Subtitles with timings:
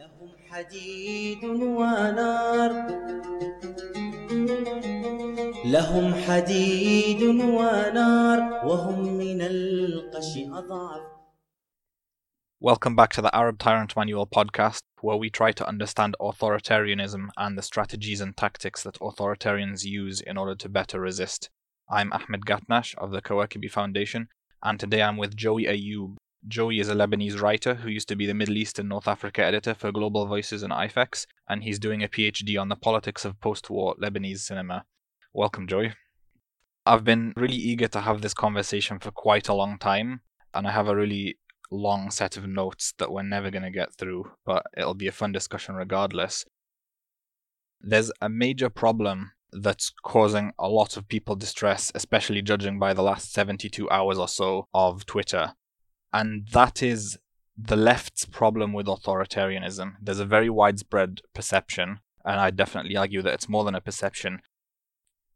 [0.00, 2.72] لهم حديد ونار
[5.64, 11.16] لهم حديد ونار وهم من القش أضعف
[12.58, 17.56] Welcome back to the Arab Tyrant Manual podcast, where we try to understand authoritarianism and
[17.56, 21.50] the strategies and tactics that authoritarians use in order to better resist.
[21.88, 24.28] I'm Ahmed Gatnash of the Kawakibi Foundation,
[24.62, 26.16] and today I'm with Joey Ayoub.
[26.47, 29.45] Joey is a Lebanese writer who used to be the Middle East and North Africa
[29.45, 33.39] editor for Global Voices and IFEX, and he's doing a PhD on the politics of
[33.39, 34.85] post war Lebanese cinema.
[35.33, 35.93] Welcome, Joey.
[36.83, 40.71] I've been really eager to have this conversation for quite a long time, and I
[40.71, 41.37] have a really
[41.69, 45.11] long set of notes that we're never going to get through, but it'll be a
[45.11, 46.43] fun discussion regardless.
[47.79, 53.03] There's a major problem that's causing a lot of people distress, especially judging by the
[53.03, 55.53] last 72 hours or so of Twitter.
[56.13, 57.17] And that is
[57.57, 59.93] the left's problem with authoritarianism.
[60.01, 64.41] There's a very widespread perception, and I definitely argue that it's more than a perception.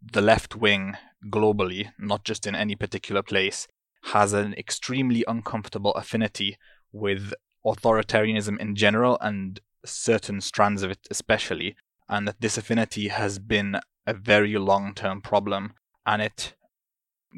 [0.02, 0.98] The left wing,
[1.30, 3.68] globally, not just in any particular place,
[4.14, 6.58] has an extremely uncomfortable affinity
[6.92, 7.34] with
[7.66, 11.76] authoritarianism in general and certain strands of it especially,
[12.08, 15.74] and that this affinity has been a very long term problem
[16.06, 16.54] and it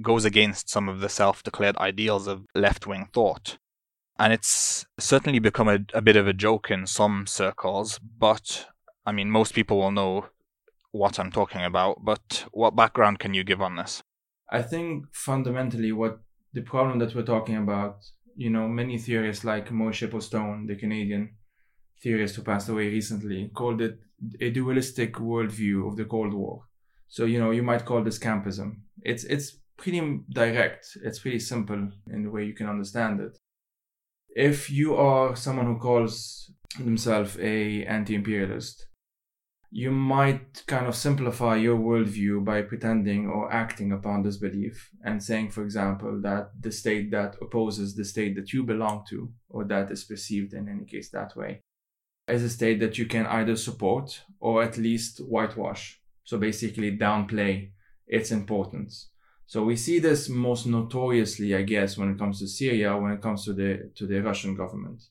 [0.01, 3.57] goes against some of the self declared ideals of left wing thought.
[4.19, 8.67] And it's certainly become a, a, bit of a joke in some circles, but
[9.05, 10.27] I mean, most people will know
[10.91, 12.03] what I'm talking about.
[12.03, 14.01] But what background can you give on this?
[14.51, 16.19] I think fundamentally what
[16.53, 17.97] the problem that we're talking about,
[18.35, 21.35] you know, many theorists like Moshe Postone, the Canadian
[22.01, 23.99] theorist who passed away recently, called it
[24.39, 26.63] a dualistic worldview of the Cold War.
[27.07, 28.77] So, you know, you might call this campism.
[29.03, 30.97] It's it's pretty direct.
[31.03, 33.37] It's pretty simple in the way you can understand it.
[34.35, 38.87] If you are someone who calls themselves a anti-imperialist,
[39.69, 45.21] you might kind of simplify your worldview by pretending or acting upon this belief and
[45.21, 49.65] saying, for example, that the state that opposes the state that you belong to, or
[49.65, 51.61] that is perceived in any case that way,
[52.27, 55.99] is a state that you can either support or at least whitewash.
[56.23, 57.71] So basically, downplay
[58.07, 59.09] its importance.
[59.47, 63.21] So we see this most notoriously, I guess, when it comes to Syria, when it
[63.21, 65.03] comes to the to the Russian government,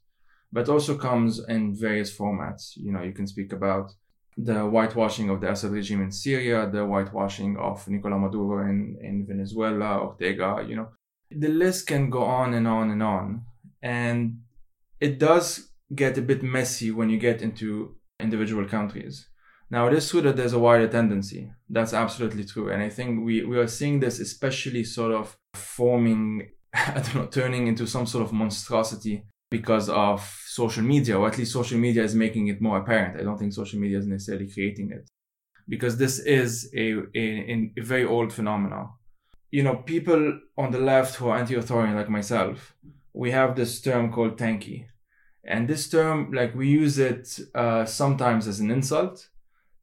[0.53, 2.77] but also comes in various formats.
[2.77, 3.93] You know, you can speak about
[4.37, 9.27] the whitewashing of the Assad regime in Syria, the whitewashing of Nicolas Maduro in, in
[9.27, 10.89] Venezuela, Ortega, you know.
[11.31, 13.47] The list can go on and on and on.
[13.83, 14.43] And
[15.01, 19.27] it does get a bit messy when you get into individual countries.
[19.71, 21.51] Now, it is true that there's a wider tendency.
[21.69, 22.71] That's absolutely true.
[22.71, 27.27] And I think we, we are seeing this especially sort of forming, I don't know,
[27.27, 32.05] turning into some sort of monstrosity because of social media, or at least social media
[32.05, 33.21] is making it more apparent.
[33.21, 35.09] I don't think social media is necessarily creating it
[35.69, 38.91] because this is a, a, a very old phenomenon.
[39.51, 42.75] You know, people on the left who are anti-authoritarian like myself,
[43.13, 44.87] we have this term called tankie.
[45.45, 49.29] And this term, like we use it uh, sometimes as an insult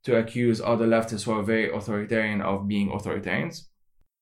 [0.04, 3.68] to accuse other leftists who are very authoritarian of being authoritarians.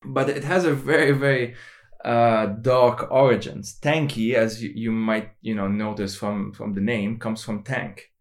[0.03, 1.55] But it has a very, very
[2.03, 3.77] uh, dark origins.
[3.79, 8.11] Tankie, as you, you might you know notice from from the name, comes from tank,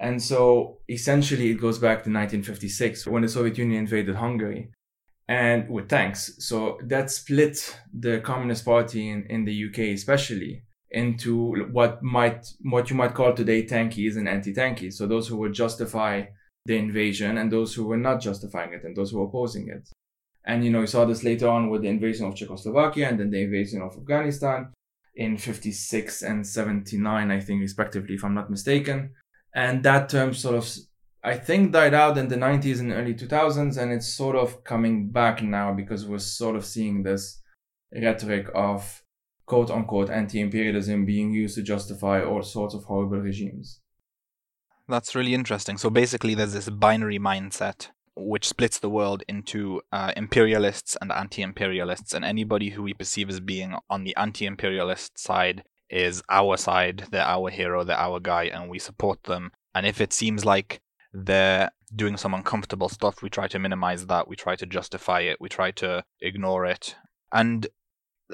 [0.00, 4.70] and so essentially it goes back to 1956 when the Soviet Union invaded Hungary,
[5.28, 6.36] and with tanks.
[6.38, 12.90] So that split the Communist Party in, in the UK, especially into what might what
[12.90, 14.94] you might call today tankies and anti-tankies.
[14.94, 16.24] So those who would justify
[16.66, 19.88] the invasion and those who were not justifying it and those who were opposing it.
[20.44, 23.30] And, you know, you saw this later on with the invasion of Czechoslovakia and then
[23.30, 24.72] the invasion of Afghanistan
[25.14, 29.10] in 56 and 79, I think, respectively, if I'm not mistaken.
[29.54, 30.68] And that term sort of,
[31.22, 35.10] I think, died out in the 90s and early 2000s, and it's sort of coming
[35.10, 37.42] back now because we're sort of seeing this
[37.92, 39.02] rhetoric of
[39.46, 43.80] quote unquote anti imperialism being used to justify all sorts of horrible regimes.
[44.90, 45.78] That's really interesting.
[45.78, 52.12] So basically, there's this binary mindset which splits the world into uh, imperialists and anti-imperialists,
[52.12, 57.04] and anybody who we perceive as being on the anti-imperialist side is our side.
[57.10, 57.84] They're our hero.
[57.84, 59.52] They're our guy, and we support them.
[59.74, 60.80] And if it seems like
[61.12, 64.28] they're doing some uncomfortable stuff, we try to minimize that.
[64.28, 65.40] We try to justify it.
[65.40, 66.96] We try to ignore it.
[67.32, 67.68] And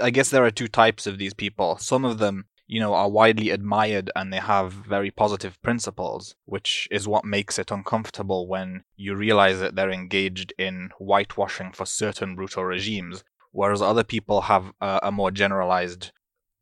[0.01, 1.77] I guess there are two types of these people.
[1.79, 6.89] Some of them you know, are widely admired and they have very positive principles, which
[6.91, 12.35] is what makes it uncomfortable when you realize that they're engaged in whitewashing for certain
[12.35, 13.23] brutal regimes,
[13.53, 16.11] whereas other people have a, a more generalized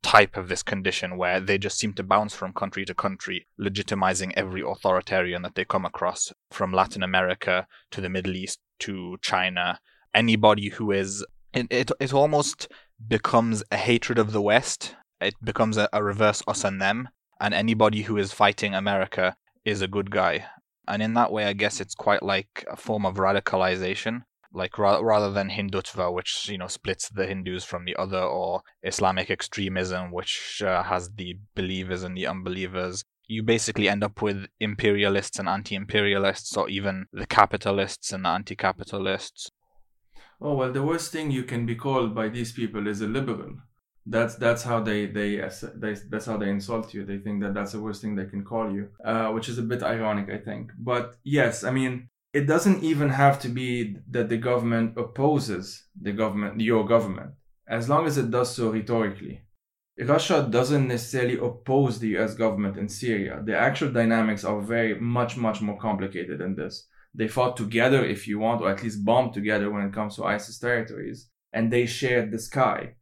[0.02, 4.32] type of this condition where they just seem to bounce from country to country, legitimizing
[4.36, 9.80] every authoritarian that they come across, from Latin America to the Middle East to China.
[10.12, 11.24] Anybody who is
[11.54, 12.68] it, it, it almost
[13.08, 14.94] becomes a hatred of the West.
[15.24, 17.08] It becomes a, a reverse us and them,
[17.40, 20.46] and anybody who is fighting America is a good guy.
[20.86, 24.22] And in that way, I guess it's quite like a form of radicalization
[24.54, 28.62] like ra- rather than Hindutva, which you know splits the Hindus from the other, or
[28.82, 33.04] Islamic extremism, which uh, has the believers and the unbelievers.
[33.26, 39.50] You basically end up with imperialists and anti-imperialists, or even the capitalists and the anti-capitalists.
[40.40, 43.56] Oh well, the worst thing you can be called by these people is a liberal.
[44.06, 45.36] That's that's how they they,
[45.74, 47.04] they that's how they insult you.
[47.04, 49.62] They think that that's the worst thing they can call you, uh, which is a
[49.62, 50.72] bit ironic, I think.
[50.78, 56.12] But yes, I mean it doesn't even have to be that the government opposes the
[56.12, 57.30] government, your government,
[57.68, 59.42] as long as it does so rhetorically.
[60.00, 63.40] Russia doesn't necessarily oppose the US government in Syria.
[63.44, 66.88] The actual dynamics are very much, much more complicated than this.
[67.14, 70.24] They fought together, if you want, or at least bombed together when it comes to
[70.24, 72.96] ISIS territories, and they shared the sky.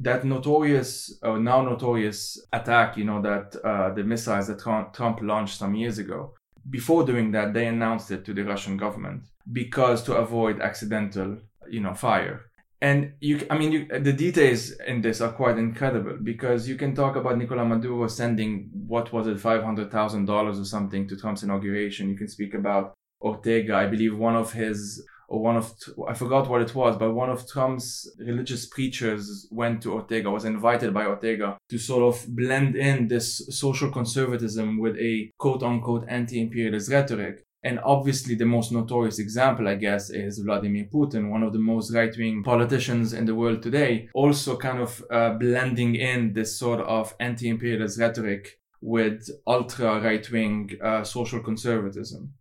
[0.00, 5.58] That notorious, or now notorious attack, you know, that uh, the missiles that Trump launched
[5.58, 6.34] some years ago,
[6.70, 11.80] before doing that, they announced it to the Russian government because to avoid accidental, you
[11.80, 12.42] know, fire.
[12.80, 16.94] And you, I mean, you, the details in this are quite incredible because you can
[16.94, 21.16] talk about Nicolas Maduro sending what was it, five hundred thousand dollars or something to
[21.16, 22.08] Trump's inauguration.
[22.08, 23.74] You can speak about Ortega.
[23.74, 25.74] I believe one of his or one of
[26.08, 30.46] I forgot what it was, but one of Trump's religious preachers went to Ortega, was
[30.46, 36.06] invited by Ortega to sort of blend in this social conservatism with a quote unquote
[36.08, 37.44] anti-imperialist rhetoric.
[37.62, 41.92] And obviously, the most notorious example, I guess, is Vladimir Putin, one of the most
[41.92, 46.80] right wing politicians in the world today, also kind of uh, blending in this sort
[46.80, 52.32] of anti imperialist rhetoric with ultra right wing uh, social conservatism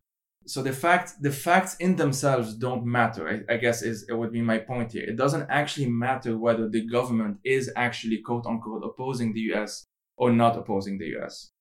[0.48, 4.32] so the fact the facts in themselves don't matter I, I, guess is it would
[4.32, 5.04] be my point here.
[5.04, 9.86] It doesn't actually matter whether the government is actually quote unquote opposing the us
[10.16, 11.52] or not opposing the us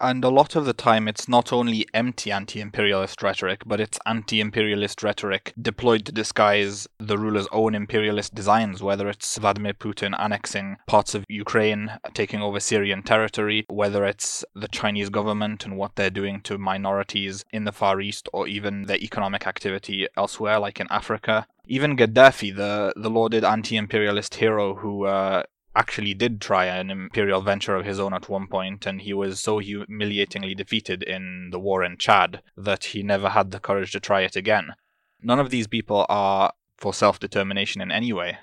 [0.00, 3.98] and a lot of the time, it's not only empty anti imperialist rhetoric, but it's
[4.06, 10.18] anti imperialist rhetoric deployed to disguise the ruler's own imperialist designs, whether it's Vladimir Putin
[10.18, 15.96] annexing parts of Ukraine, taking over Syrian territory, whether it's the Chinese government and what
[15.96, 20.80] they're doing to minorities in the Far East, or even their economic activity elsewhere, like
[20.80, 21.46] in Africa.
[21.66, 25.42] Even Gaddafi, the the lauded anti-imperialist hero who uh,
[25.74, 29.40] actually did try an imperial venture of his own at one point, and he was
[29.40, 34.00] so humiliatingly defeated in the war in Chad that he never had the courage to
[34.00, 34.74] try it again.
[35.22, 38.38] None of these people are for self determination in any way.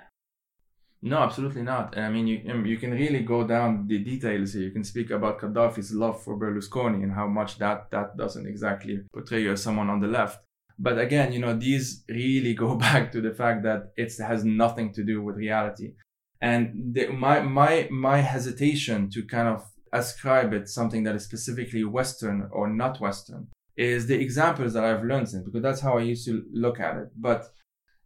[1.01, 1.97] No, absolutely not.
[1.97, 4.63] I mean, you um, you can really go down the details here.
[4.63, 9.01] You can speak about Gaddafi's love for Berlusconi and how much that that doesn't exactly
[9.13, 10.39] portray you as someone on the left.
[10.79, 14.93] But again, you know, these really go back to the fact that it has nothing
[14.93, 15.93] to do with reality
[16.41, 21.83] and the, my my my hesitation to kind of ascribe it something that is specifically
[21.83, 26.01] Western or not Western is the examples that I've learned since because that's how I
[26.01, 27.09] used to look at it.
[27.15, 27.45] But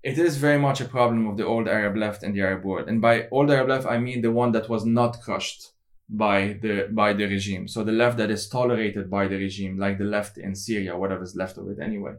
[0.03, 2.87] it is very much a problem of the old Arab left and the Arab world.
[2.89, 5.71] And by old Arab left, I mean the one that was not crushed
[6.09, 7.67] by the by the regime.
[7.67, 11.35] So the left that is tolerated by the regime, like the left in Syria, whatever's
[11.35, 12.13] left of it anyway.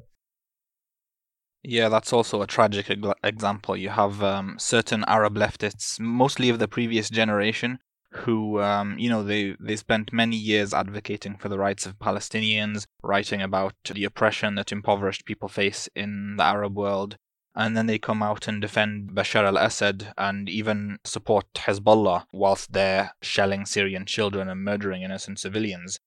[1.65, 2.91] Yeah, that's also a tragic
[3.23, 3.77] example.
[3.77, 7.79] You have um, certain Arab leftists, mostly of the previous generation,
[8.11, 12.87] who, um, you know, they, they spent many years advocating for the rights of Palestinians,
[13.03, 17.17] writing about the oppression that impoverished people face in the Arab world.
[17.55, 22.73] And then they come out and defend Bashar al Assad and even support Hezbollah whilst
[22.73, 26.01] they're shelling Syrian children and murdering innocent civilians.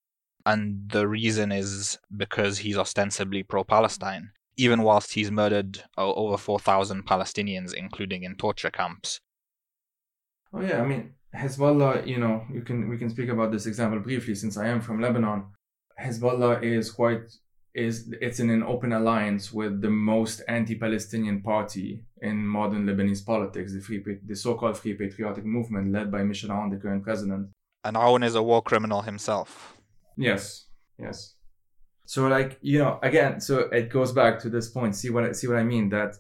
[0.46, 6.38] And the reason is because he's ostensibly pro Palestine even whilst he's murdered uh, over
[6.38, 9.20] 4,000 Palestinians, including in torture camps.
[10.54, 12.08] Oh yeah, I mean Hezbollah.
[12.08, 15.02] You know, you can we can speak about this example briefly since I am from
[15.02, 15.46] Lebanon.
[16.00, 17.34] Hezbollah is quite
[17.74, 23.74] is it's in an open alliance with the most anti-Palestinian party in modern Lebanese politics,
[23.74, 27.50] the free the so-called Free Patriotic Movement led by Michel Aoun, the current president.
[27.84, 29.76] And Aoun is a war criminal himself.
[30.16, 31.35] Yes, yes.
[32.06, 34.96] So like, you know, again, so it goes back to this point.
[34.96, 35.90] See what see what I mean?
[35.90, 36.16] That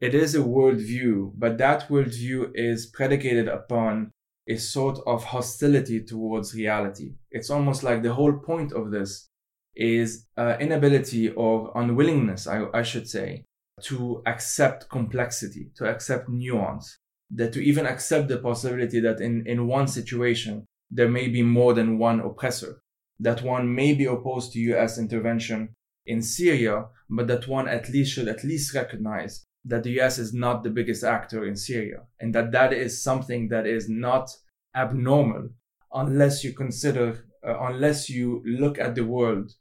[0.00, 4.10] it is a worldview, but that worldview is predicated upon
[4.48, 7.14] a sort of hostility towards reality.
[7.30, 9.28] It's almost like the whole point of this
[9.74, 13.44] is uh, inability or unwillingness, I, I should say,
[13.82, 16.98] to accept complexity, to accept nuance.
[17.30, 21.74] that to even accept the possibility that in, in one situation, there may be more
[21.74, 22.80] than one oppressor,
[23.20, 25.74] that one may be opposed to US intervention
[26.06, 30.34] in Syria, but that one at least should at least recognize that the US is
[30.34, 34.30] not the biggest actor in Syria and that that is something that is not
[34.74, 35.48] abnormal
[35.92, 39.52] unless you consider, uh, unless you look at the world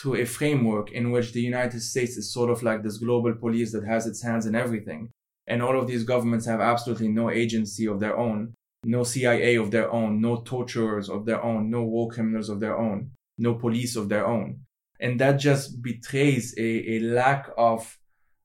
[0.00, 3.72] through a framework in which the United States is sort of like this global police
[3.72, 5.10] that has its hands in everything.
[5.46, 8.54] And all of these governments have absolutely no agency of their own,
[8.84, 12.76] no CIA of their own, no torturers of their own, no war criminals of their
[12.76, 14.60] own, no police of their own.
[15.00, 17.98] And that just betrays a, a lack of,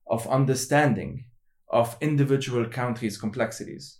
[0.06, 1.24] of understanding
[1.68, 3.98] of individual countries' complexities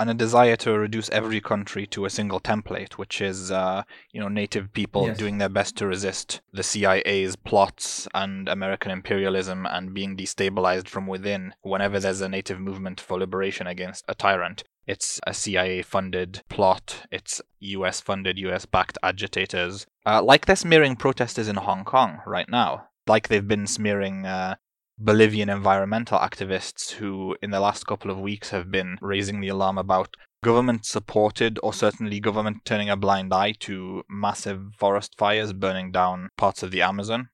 [0.00, 3.82] and a desire to reduce every country to a single template, which is, uh,
[4.12, 5.18] you know, native people Yes.
[5.18, 11.06] doing their best to resist the CIA's plots and American imperialism and being destabilized from
[11.06, 14.64] within whenever there's a native movement for liberation against a tyrant.
[14.90, 19.86] It's a CIA funded plot, it's US funded, US backed agitators.
[20.04, 22.88] Uh, like they're smearing protesters in Hong Kong right now.
[23.06, 24.56] Like they've been smearing uh,
[24.98, 29.78] Bolivian environmental activists who, in the last couple of weeks, have been raising the alarm
[29.78, 35.92] about government supported or certainly government turning a blind eye to massive forest fires burning
[35.92, 37.28] down parts of the Amazon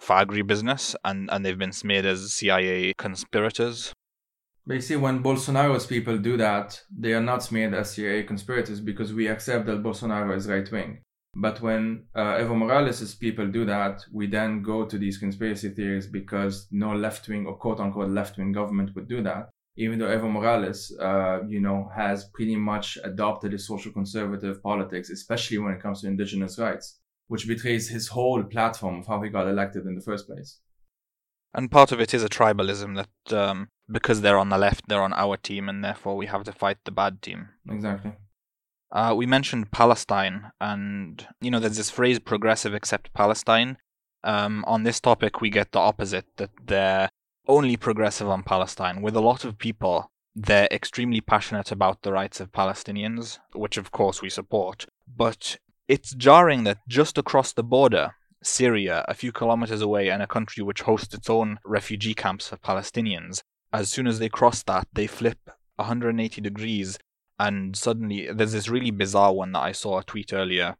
[0.00, 3.92] for agribusiness, and, and they've been smeared as CIA conspirators.
[4.80, 9.28] See, when Bolsonaro's people do that, they are not smeared as CIA conspirators because we
[9.28, 11.02] accept that Bolsonaro is right wing.
[11.36, 16.06] But when uh, Evo Morales' people do that, we then go to these conspiracy theories
[16.06, 19.50] because no left wing or quote unquote left wing government would do that.
[19.76, 25.10] Even though Evo Morales, uh, you know, has pretty much adopted a social conservative politics,
[25.10, 29.28] especially when it comes to indigenous rights, which betrays his whole platform of how he
[29.28, 30.60] got elected in the first place.
[31.54, 35.02] And part of it is a tribalism that um, because they're on the left, they're
[35.02, 37.50] on our team, and therefore we have to fight the bad team.
[37.70, 38.12] Exactly.
[38.90, 43.78] Uh, we mentioned Palestine, and you know, there's this phrase "progressive except Palestine."
[44.24, 47.10] Um, on this topic, we get the opposite that they're
[47.46, 49.02] only progressive on Palestine.
[49.02, 53.92] With a lot of people, they're extremely passionate about the rights of Palestinians, which of
[53.92, 54.86] course we support.
[55.06, 60.26] But it's jarring that just across the border, Syria, a few kilometers away, and a
[60.26, 64.86] country which hosts its own refugee camps for Palestinians, as soon as they cross that,
[64.92, 65.38] they flip
[65.76, 66.96] 180 degrees
[67.38, 70.76] and suddenly there's this really bizarre one that I saw a tweet earlier.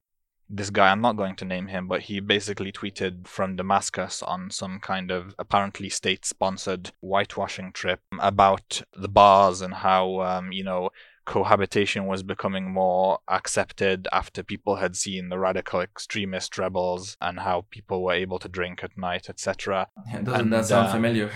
[0.48, 4.50] This guy, I'm not going to name him, but he basically tweeted from Damascus on
[4.50, 10.62] some kind of apparently state sponsored whitewashing trip about the bars and how, um, you
[10.62, 10.90] know,
[11.24, 17.66] cohabitation was becoming more accepted after people had seen the radical extremist rebels and how
[17.70, 19.88] people were able to drink at night, etc.
[20.12, 21.30] Doesn't And, that sound uh, familiar?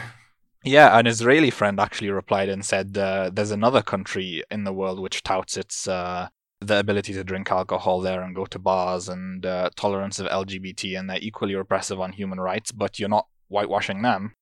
[0.65, 5.01] Yeah, an Israeli friend actually replied and said uh, there's another country in the world
[5.01, 6.29] which touts its uh,
[6.61, 10.99] the ability to drink alcohol there and go to bars and uh, tolerance of LGBT,
[10.99, 14.35] and they're equally repressive on human rights, but you're not whitewashing them.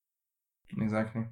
[0.81, 1.25] Exactly.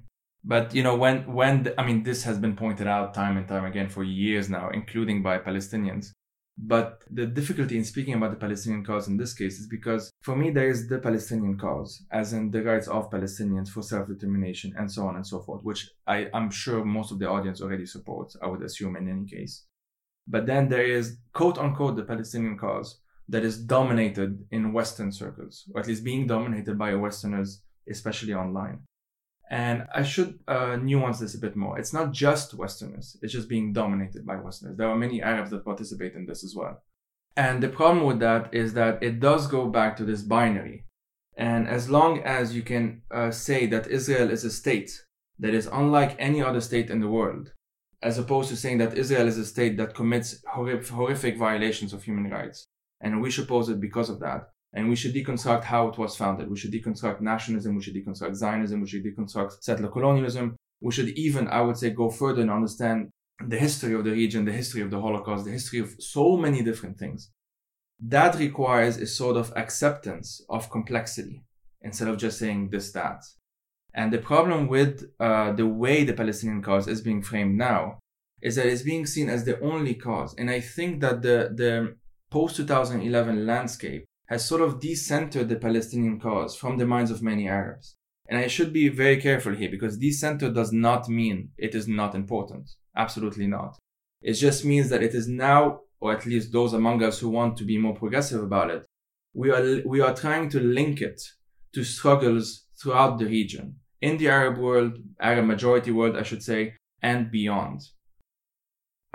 [0.48, 3.48] But you know when when the, I mean this has been pointed out time and
[3.48, 6.12] time again for years now, including by Palestinians.
[6.56, 10.36] But the difficulty in speaking about the Palestinian cause in this case is because for
[10.36, 14.90] me there is the Palestinian cause, as in the rights of Palestinians for self-determination and
[14.90, 18.36] so on and so forth, which I, I'm sure most of the audience already supports,
[18.40, 19.66] I would assume in any case.
[20.28, 25.64] But then there is quote unquote the Palestinian cause that is dominated in Western circles,
[25.74, 28.78] or at least being dominated by Westerners, especially online.
[29.48, 31.78] And I should uh, nuance this a bit more.
[31.78, 34.76] It's not just Westerners, it's just being dominated by Westerners.
[34.76, 36.82] There are many Arabs that participate in this as well.
[37.36, 40.86] And the problem with that is that it does go back to this binary.
[41.36, 44.90] And as long as you can uh, say that Israel is a state
[45.38, 47.52] that is unlike any other state in the world,
[48.02, 52.30] as opposed to saying that Israel is a state that commits horrific, violations of human
[52.30, 52.64] rights,
[53.00, 56.16] and we should oppose it because of that, and we should deconstruct how it was
[56.16, 56.50] founded.
[56.50, 57.74] We should deconstruct nationalism.
[57.76, 58.82] We should deconstruct Zionism.
[58.82, 60.54] We should deconstruct settler colonialism.
[60.82, 63.08] We should even, I would say, go further and understand
[63.44, 66.62] the history of the region, the history of the Holocaust, the history of so many
[66.62, 67.30] different things.
[67.98, 71.42] That requires a sort of acceptance of complexity
[71.80, 73.22] instead of just saying this, that.
[73.94, 77.98] And the problem with uh, the way the Palestinian cause is being framed now
[78.42, 80.34] is that it's being seen as the only cause.
[80.36, 81.96] And I think that the, the
[82.30, 87.48] post 2011 landscape has sort of decentered the Palestinian cause from the minds of many
[87.48, 87.96] Arabs.
[88.28, 92.14] And I should be very careful here because decenter does not mean it is not
[92.14, 92.70] important.
[92.96, 93.78] Absolutely not.
[94.20, 97.56] It just means that it is now, or at least those among us who want
[97.58, 98.84] to be more progressive about it,
[99.32, 101.20] we are, we are trying to link it
[101.74, 106.74] to struggles throughout the region, in the Arab world, Arab majority world, I should say,
[107.02, 107.82] and beyond.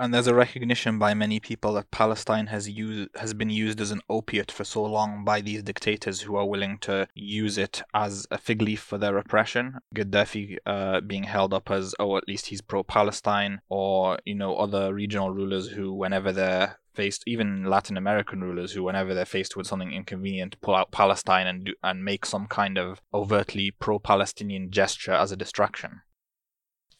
[0.02, 3.92] And there's a recognition by many people that Palestine has used has been used as
[3.92, 8.26] an opiate for so long by these dictators who are willing to use it as
[8.32, 9.76] a fig leaf for their oppression.
[9.94, 14.92] Gaddafi uh, being held up as oh at least he's pro-Palestine, or you know other
[14.92, 19.68] regional rulers who whenever they're faced, even Latin American rulers who whenever they're faced with
[19.68, 25.12] something inconvenient pull out Palestine and do, and make some kind of overtly pro-Palestinian gesture
[25.12, 26.00] as a distraction.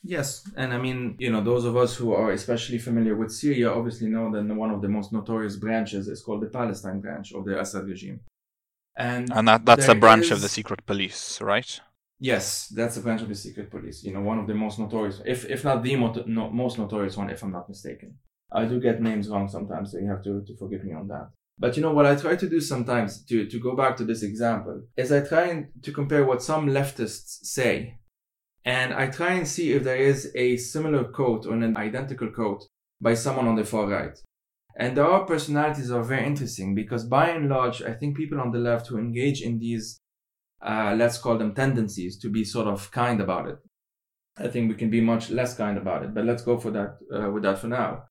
[0.05, 3.71] Yes, and I mean, you know, those of us who are especially familiar with Syria
[3.71, 7.45] obviously know that one of the most notorious branches is called the Palestine branch of
[7.45, 8.21] the Assad regime.
[8.97, 10.33] And, and that, that's a branch is...
[10.33, 11.81] of the secret police, right?
[12.19, 14.03] Yes, that's a branch of the secret police.
[14.03, 17.17] You know, one of the most notorious, if if not the mo- no, most notorious
[17.17, 18.19] one, if I'm not mistaken.
[18.53, 21.31] I do get names wrong sometimes, so you have to, to forgive me on that.
[21.59, 24.23] But you know what I try to do sometimes to, to go back to this
[24.23, 27.99] example is I try to compare what some leftists say
[28.65, 32.65] and I try and see if there is a similar quote or an identical quote
[33.01, 34.17] by someone on the far right.
[34.77, 38.59] And our personalities are very interesting because by and large, I think people on the
[38.59, 40.01] left who engage in these,
[40.65, 43.59] uh, let's call them tendencies to be sort of kind about it.
[44.39, 46.99] I think we can be much less kind about it, but let's go for that,
[47.15, 48.05] uh, with that for now.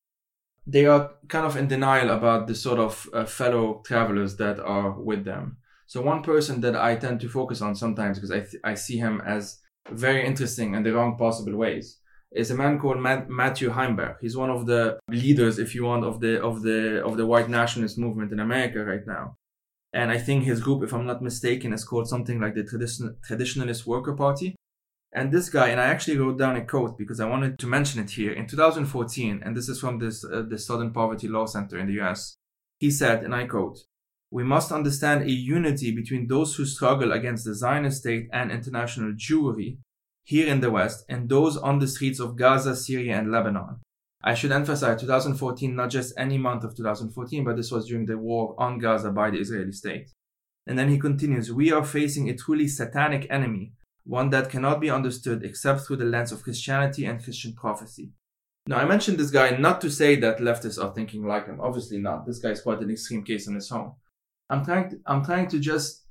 [0.68, 4.92] They are kind of in denial about the sort of uh, fellow travelers that are
[4.92, 5.58] with them.
[5.88, 8.98] So one person that I tend to focus on sometimes because I, th- I see
[8.98, 11.98] him as very interesting in the wrong possible ways
[12.32, 14.18] is a man called Matt, Matthew Heimbach.
[14.22, 17.50] He's one of the leaders, if you want, of the of the of the white
[17.50, 19.36] nationalist movement in America right now.
[19.94, 23.18] And I think his group, if I'm not mistaken, is called something like the Tradition,
[23.28, 24.56] Traditionalist Worker Party.
[25.14, 28.02] And this guy, and I actually wrote down a quote because I wanted to mention
[28.02, 28.32] it here.
[28.32, 31.94] In 2014, and this is from this uh, the Southern Poverty Law Center in the
[31.94, 32.38] U.S.
[32.80, 33.80] He said, and I quote:
[34.32, 39.12] we must understand a unity between those who struggle against the Zionist state and international
[39.12, 39.78] Jewry
[40.24, 43.82] here in the West and those on the streets of Gaza, Syria, and Lebanon.
[44.24, 48.18] I should emphasize 2014, not just any month of 2014, but this was during the
[48.18, 50.12] war on Gaza by the Israeli state.
[50.66, 53.74] And then he continues, we are facing a truly satanic enemy,
[54.06, 58.12] one that cannot be understood except through the lens of Christianity and Christian prophecy.
[58.68, 61.60] Now, I mentioned this guy not to say that leftists are thinking like him.
[61.60, 62.28] Obviously not.
[62.28, 63.94] This guy is quite an extreme case on his own.
[64.52, 66.06] I'm trying to, I'm trying to just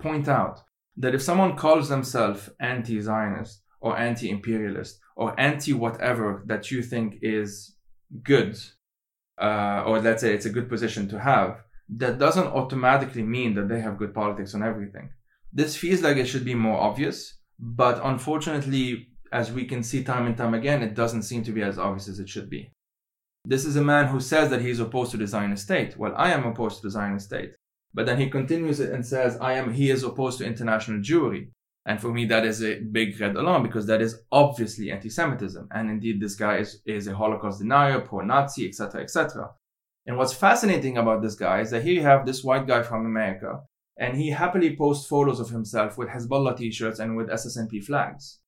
[0.00, 0.60] point out
[0.96, 7.76] that if someone calls themselves anti-Zionist or anti-imperialist or anti-whatever that you think is
[8.22, 8.58] good,
[9.40, 13.68] uh, or let's say it's a good position to have, that doesn't automatically mean that
[13.68, 15.10] they have good politics on everything.
[15.52, 20.26] This feels like it should be more obvious, but unfortunately, as we can see time
[20.26, 22.72] and time again, it doesn't seem to be as obvious as it should be.
[23.44, 25.96] This is a man who says that he's opposed to the Zionist state.
[25.96, 27.52] Well, I am opposed to the Zionist state.
[27.94, 31.50] But then he continues it and says, I am, he is opposed to international Jewry.
[31.86, 35.68] And for me, that is a big red alarm because that is obviously anti-Semitism.
[35.70, 39.50] And indeed, this guy is, is a Holocaust denier, pro-Nazi, etc., etc.
[40.06, 43.06] And what's fascinating about this guy is that here you have this white guy from
[43.06, 43.60] America,
[43.98, 48.38] and he happily posts photos of himself with Hezbollah t-shirts and with SSNP flags.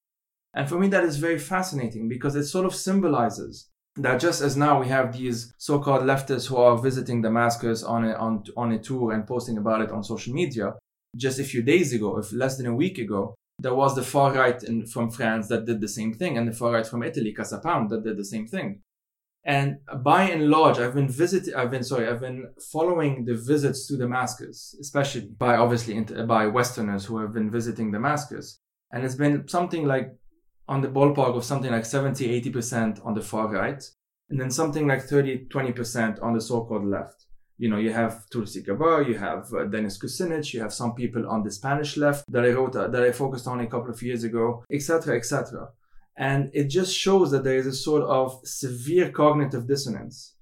[0.55, 3.71] And for me, that is very fascinating because it sort of symbolizes
[4.03, 8.13] that just as now we have these so-called leftists who are visiting Damascus on a,
[8.15, 10.75] on, on a tour and posting about it on social media,
[11.17, 14.33] just a few days ago, if less than a week ago, there was the far
[14.33, 17.33] right in, from France that did the same thing, and the far right from Italy,
[17.33, 18.81] Casa Pound, that did the same thing.
[19.45, 23.87] And by and large, I've been visiting, I've been, sorry, I've been following the visits
[23.89, 28.59] to Damascus, especially by obviously by Westerners who have been visiting Damascus.
[28.93, 30.15] And it's been something like
[30.71, 33.83] on the ballpark of something like 70, 80% on the far right,
[34.31, 37.27] and then something like 30, 20% on the so-called left.
[37.59, 41.29] You know, you have Tulsi Gabbard, you have uh, Dennis Kucinich, you have some people
[41.29, 44.01] on the Spanish left that I wrote, uh, that I focused on a couple of
[44.01, 45.71] years ago, etc., etc.
[46.17, 50.37] And it just shows that there is a sort of severe cognitive dissonance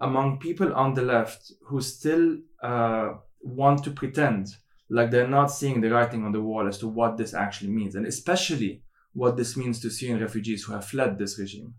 [0.00, 3.10] among people on the left who still uh,
[3.42, 4.48] want to pretend
[4.88, 7.94] like they're not seeing the writing on the wall as to what this actually means,
[7.94, 8.82] and especially
[9.14, 11.74] what this means to Syrian refugees who have fled this regime.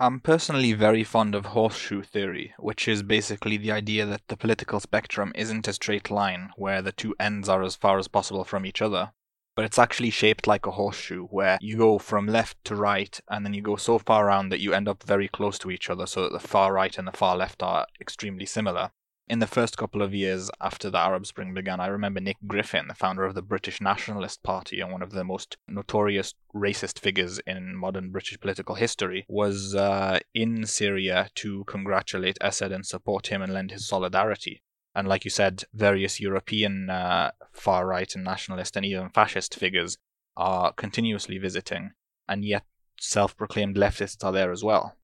[0.00, 4.78] I'm personally very fond of horseshoe theory, which is basically the idea that the political
[4.78, 8.64] spectrum isn't a straight line where the two ends are as far as possible from
[8.64, 9.10] each other,
[9.56, 13.44] but it's actually shaped like a horseshoe where you go from left to right and
[13.44, 16.06] then you go so far around that you end up very close to each other
[16.06, 18.92] so that the far right and the far left are extremely similar
[19.28, 22.88] in the first couple of years after the Arab Spring began, I remember Nick Griffin,
[22.88, 27.38] the founder of the British Nationalist Party and one of the most notorious racist figures
[27.46, 33.42] in modern British political history, was uh, in Syria to congratulate Assad and support him
[33.42, 34.62] and lend his solidarity.
[34.94, 39.98] And like you said, various European uh, far right and nationalist and even fascist figures
[40.36, 41.90] are continuously visiting,
[42.28, 42.64] and yet
[42.98, 44.97] self proclaimed leftists are there as well.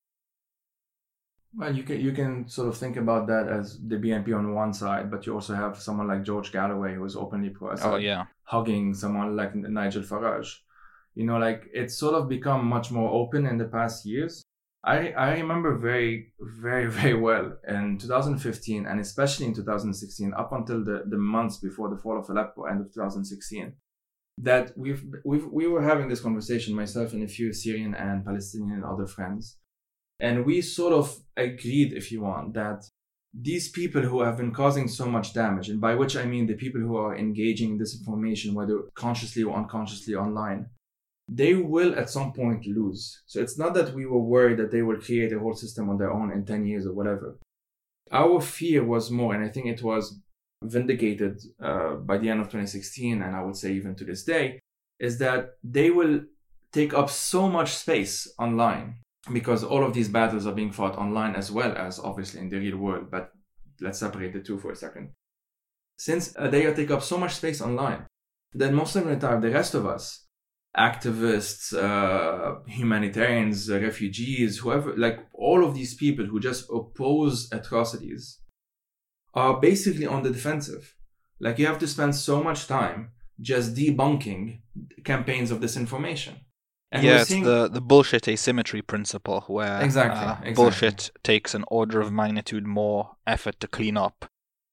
[1.57, 4.73] Well, you can you can sort of think about that as the BNP on one
[4.75, 8.27] side, but you also have someone like George Galloway who is openly pro Oh yeah.
[8.43, 10.59] hugging someone like Nigel Farage.
[11.15, 14.43] You know, like it's sort of become much more open in the past years.
[14.85, 20.85] I I remember very very very well in 2015 and especially in 2016, up until
[20.85, 23.73] the the months before the fall of Aleppo, end of 2016,
[24.39, 28.73] that we've we've we were having this conversation myself and a few Syrian and Palestinian
[28.79, 29.59] and other friends,
[30.21, 32.85] and we sort of agreed, if you want, that
[33.33, 36.55] these people who have been causing so much damage, and by which I mean the
[36.55, 40.67] people who are engaging in disinformation, whether consciously or unconsciously online,
[41.29, 43.23] they will at some point lose.
[43.27, 45.99] So it's not that we were worried that they will create a whole system on
[45.99, 47.39] their own in 10 years or whatever.
[48.13, 50.21] Our fear was more, and I think it was
[50.63, 54.61] vindicated uh, by the end of 2016, and I would say even to this day,
[55.01, 56.21] is that they will
[56.73, 58.97] take up so much space online
[59.33, 62.59] because all of these battles are being fought online as well as obviously in the
[62.59, 63.11] real world.
[63.11, 63.31] But
[63.81, 65.13] let's separate the two for a second.
[65.97, 68.07] Since uh, they take up so much space online,
[68.53, 70.27] then most of the time the rest of us,
[70.77, 78.41] activists, uh, humanitarians, uh, refugees, whoever, like all of these people who just oppose atrocities,
[79.35, 80.95] are basically on the defensive.
[81.41, 83.11] Like you have to spend so much time
[83.41, 84.61] just debunking
[85.05, 86.35] campaigns of disinformation.
[86.95, 90.55] And yeah, seeing- the, the bullshit asymmetry principle where Exactly, uh, exactly.
[90.55, 94.27] bullshit takes an order of magnitude more effort to clean up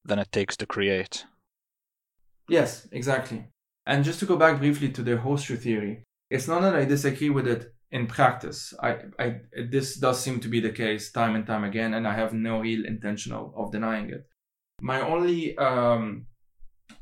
[0.05, 1.25] than it takes to create.
[2.47, 3.45] Yes, exactly.
[3.85, 7.29] And just to go back briefly to the horseshoe theory, it's not that I disagree
[7.29, 8.73] with it in practice.
[8.81, 9.35] I, I,
[9.69, 12.59] this does seem to be the case time and time again, and I have no
[12.59, 14.27] real intention of, of denying it.
[14.79, 16.27] My only, um,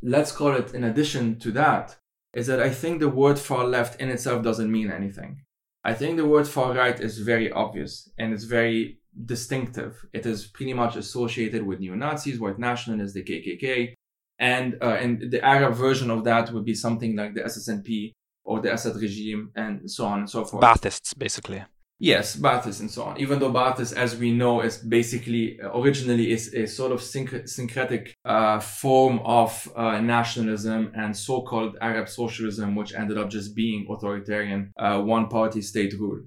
[0.01, 1.97] let's call it in addition to that,
[2.33, 5.41] is that I think the word far left in itself doesn't mean anything.
[5.83, 10.05] I think the word far right is very obvious and it's very distinctive.
[10.13, 13.93] It is pretty much associated with neo Nazis, white nationalists, the KKK,
[14.39, 18.11] and uh, and the Arab version of that would be something like the SSNP
[18.43, 20.63] or the Assad regime, and so on and so forth.
[20.63, 21.63] Baathists, basically.
[22.01, 23.19] Yes, Baathist and so on.
[23.19, 27.49] Even though Baathist, as we know, is basically uh, originally is a sort of synch-
[27.49, 33.85] syncretic uh, form of uh, nationalism and so-called Arab socialism, which ended up just being
[33.89, 36.21] authoritarian, uh, one-party state rule.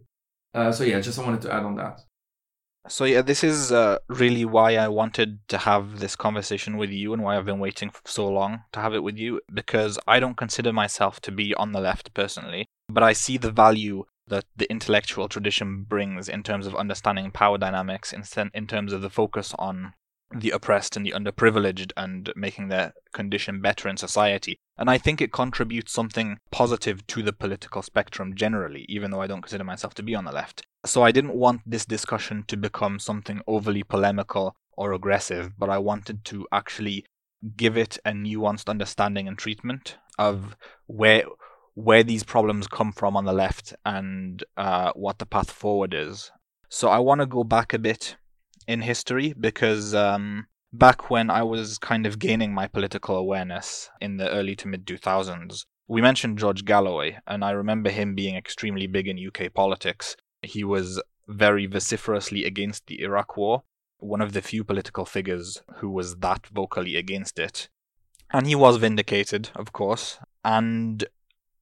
[0.53, 2.01] Uh, so yeah, just I wanted to add on that.
[2.89, 7.15] So yeah, this is uh, really why I wanted to have this conversation with you
[7.15, 10.21] and why I've been waiting for so long to have it with you because I
[10.21, 14.45] don't consider myself to be on the left personally, but I see the value that
[14.57, 19.03] the intellectual tradition brings in terms of understanding power dynamics in, sen- in terms of
[19.03, 19.93] the focus on
[20.35, 24.59] the oppressed and the underprivileged and making their condition better in society.
[24.79, 29.27] And I think it contributes something positive to the political spectrum generally, even though I
[29.27, 30.63] don't consider myself to be on the left.
[30.87, 35.77] So I didn't want this discussion to become something overly polemical or aggressive, but I
[35.77, 37.05] wanted to actually
[37.55, 41.25] give it a nuanced understanding and treatment of where
[41.75, 46.31] where these problems come from on the left and uh, what the path forward is.
[46.69, 48.17] So I want to go back a bit
[48.67, 54.17] in history because um, back when I was kind of gaining my political awareness in
[54.17, 58.87] the early to mid 2000s, we mentioned George Galloway, and I remember him being extremely
[58.87, 60.17] big in UK politics.
[60.41, 63.65] He was very vociferously against the Iraq War,
[63.99, 67.69] one of the few political figures who was that vocally against it.
[68.33, 71.05] And he was vindicated, of course, and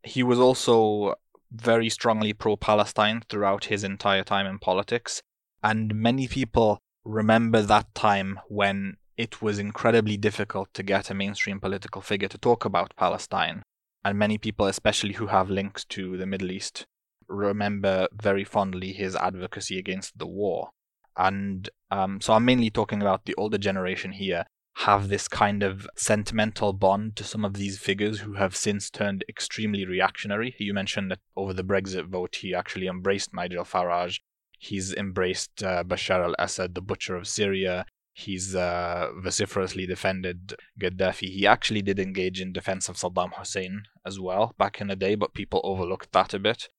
[0.03, 1.15] he was also
[1.53, 5.23] very strongly pro Palestine throughout his entire time in politics.
[5.63, 11.61] And many people remember that time when it was incredibly difficult to get a mainstream
[11.61, 13.63] political figure to talk about Palestine.
[14.05, 16.87] And many people, especially who have links to the Middle East,
[17.29, 20.71] remember very fondly his advocacy against the war.
[21.17, 24.47] And um, so I'm mainly talking about the older generation here,
[24.85, 29.23] have this kind of sentimental bond to some of these figures who have since turned
[29.29, 30.55] extremely reactionary.
[30.59, 34.21] You mentioned that over the Brexit vote, he actually embraced Nigel Farage.
[34.59, 37.85] He's embraced uh, Bashar al Assad, the butcher of Syria.
[38.15, 41.29] He's uh, vociferously defended Gaddafi.
[41.29, 45.15] He actually did engage in defense of Saddam Hussein as well back in the day,
[45.15, 46.71] but people overlooked that a bit.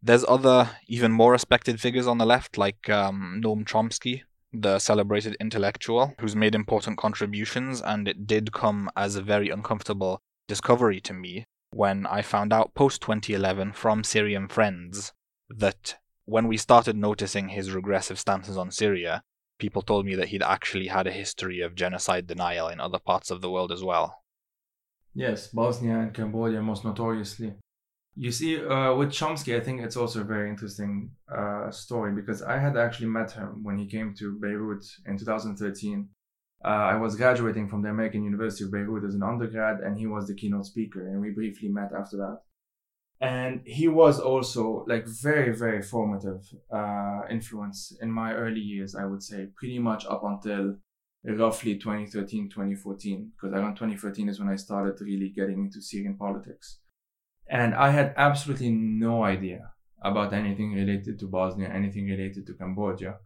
[0.00, 5.36] There's other, even more respected figures on the left, like um, Noam Chomsky, the celebrated
[5.40, 11.12] intellectual who's made important contributions, and it did come as a very uncomfortable discovery to
[11.12, 15.12] me when I found out post 2011 from Syrian friends
[15.48, 19.22] that when we started noticing his regressive stances on Syria,
[19.58, 23.30] people told me that he'd actually had a history of genocide denial in other parts
[23.30, 24.22] of the world as well.
[25.14, 27.54] Yes, Bosnia and Cambodia most notoriously.
[28.14, 32.42] You see, uh, with Chomsky, I think it's also a very interesting uh, story because
[32.42, 36.08] I had actually met him when he came to Beirut in 2013.
[36.62, 40.06] Uh, I was graduating from the American University of Beirut as an undergrad, and he
[40.06, 42.40] was the keynote speaker, and we briefly met after that.
[43.20, 49.06] And he was also like very, very formative uh, influence in my early years, I
[49.06, 50.76] would say, pretty much up until
[51.24, 56.81] roughly 2013, 2014, because around 2013 is when I started really getting into Syrian politics.
[57.52, 63.18] And I had absolutely no idea about anything related to Bosnia, anything related to Cambodia.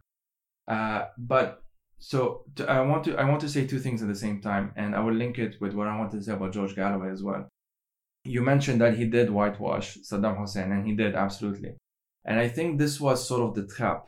[0.67, 1.63] Uh, but
[1.97, 4.73] so to, I want to I want to say two things at the same time,
[4.75, 7.23] and I will link it with what I want to say about George Galloway as
[7.23, 7.47] well.
[8.25, 11.77] You mentioned that he did whitewash Saddam Hussein, and he did absolutely.
[12.25, 14.07] And I think this was sort of the trap.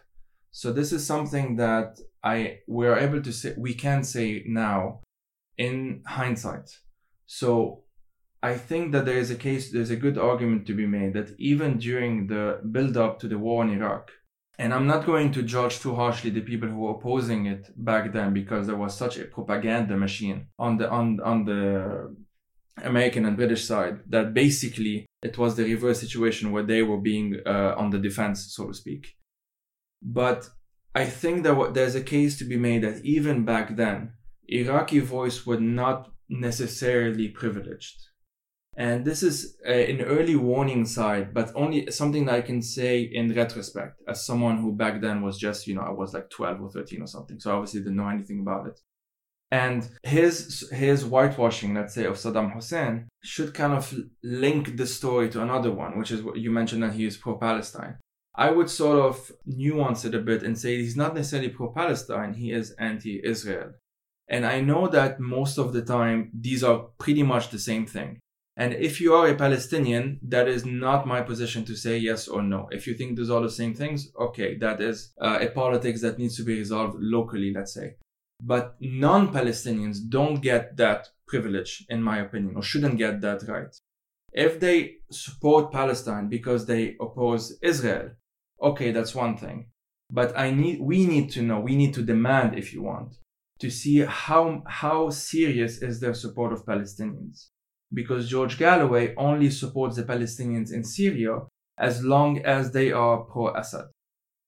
[0.52, 5.00] So this is something that I we are able to say we can say now
[5.58, 6.70] in hindsight.
[7.26, 7.84] So
[8.42, 11.36] I think that there is a case, there's a good argument to be made that
[11.38, 14.12] even during the build up to the war in Iraq,
[14.58, 18.14] and I'm not going to judge too harshly the people who were opposing it back
[18.14, 22.16] then because there was such a propaganda machine on the on on the
[22.84, 27.40] American and British side that basically it was the reverse situation where they were being
[27.46, 29.18] uh, on the defense, so to speak.
[30.02, 30.50] But
[30.96, 34.14] I think that there's a case to be made that even back then,
[34.48, 38.09] Iraqi voice were not necessarily privileged
[38.80, 43.02] and this is uh, an early warning sign, but only something that I can say
[43.02, 46.62] in retrospect as someone who back then was just, you know, I was like 12
[46.62, 47.42] or 13 or something.
[47.42, 48.80] So obviously didn't know anything about it.
[49.52, 55.28] And his, his whitewashing, let's say, of Saddam Hussein should kind of link the story
[55.32, 57.98] to another one, which is what you mentioned that he is pro-Palestine.
[58.34, 62.54] I would sort of nuance it a bit and say he's not necessarily pro-Palestine, he
[62.54, 63.72] is anti-Israel.
[64.30, 68.20] And I know that most of the time these are pretty much the same thing.
[68.60, 72.42] And if you are a Palestinian, that is not my position to say yes or
[72.44, 72.68] no.
[72.72, 76.20] If you think those are the same things, okay, that is uh, a politics that
[76.20, 77.96] needs to be resolved locally, let's say.
[78.44, 83.74] But non-Palestinians don't get that privilege, in my opinion, or shouldn't get that right.
[84.34, 88.10] If they support Palestine because they oppose Israel,
[88.62, 89.68] okay, that's one thing.
[90.12, 93.16] But I need, we need to know, we need to demand, if you want,
[93.60, 97.52] to see how, how serious is their support of Palestinians
[97.94, 101.42] because George Galloway only supports the Palestinians in Syria
[101.78, 103.86] as long as they are pro Assad.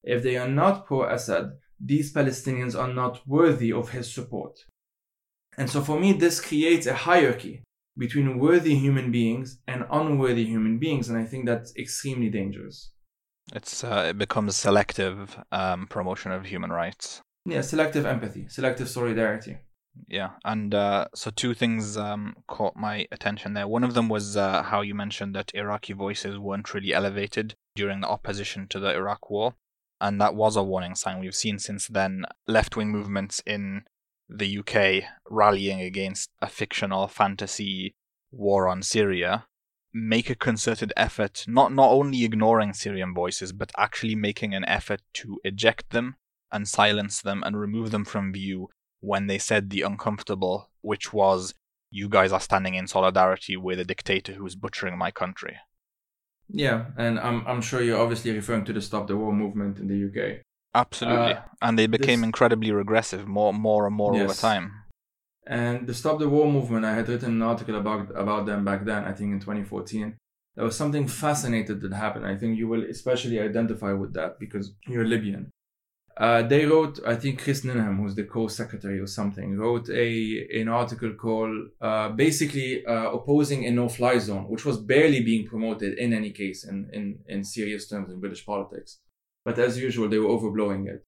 [0.04, 4.65] If they are not pro Assad, these Palestinians are not worthy of his support.
[5.58, 7.63] And so for me, this creates a hierarchy
[7.97, 12.91] between worthy human beings and unworthy human beings, and I think that's extremely dangerous.
[13.54, 17.21] It's uh, it becomes selective um, promotion of human rights.
[17.45, 19.58] Yeah, selective empathy, selective solidarity.
[20.08, 23.67] Yeah, and uh, so two things um, caught my attention there.
[23.67, 28.01] One of them was uh, how you mentioned that Iraqi voices weren't really elevated during
[28.01, 29.56] the opposition to the Iraq War,
[29.99, 31.19] and that was a warning sign.
[31.19, 33.84] We've seen since then left wing movements in
[34.30, 37.95] the UK rallying against a fictional fantasy
[38.32, 39.45] war on Syria
[39.93, 45.01] make a concerted effort, not, not only ignoring Syrian voices, but actually making an effort
[45.13, 46.15] to eject them
[46.51, 48.69] and silence them and remove them from view
[49.02, 51.54] when they said the uncomfortable, which was,
[51.90, 55.58] you guys are standing in solidarity with a dictator who's butchering my country.
[56.54, 59.88] Yeah, and I'm I'm sure you're obviously referring to the Stop the War movement in
[59.88, 60.42] the UK.
[60.74, 62.26] Absolutely, uh, and they became this...
[62.26, 64.24] incredibly regressive, more more and more yes.
[64.24, 64.72] over time.
[65.48, 68.86] And the Stop the War movement, I had written an article about about them back
[68.86, 69.06] then.
[69.06, 70.18] I think in 2014.
[70.56, 72.26] There was something fascinating that happened.
[72.26, 75.50] I think you will especially identify with that because you're Libyan.
[76.17, 80.67] Uh, they wrote, I think Chris Nineham, who's the co-secretary or something, wrote a an
[80.67, 86.13] article called uh, basically uh, opposing a no-fly zone, which was barely being promoted in
[86.13, 89.00] any case in, in, in serious terms in British politics.
[89.45, 91.04] But as usual, they were overblowing it.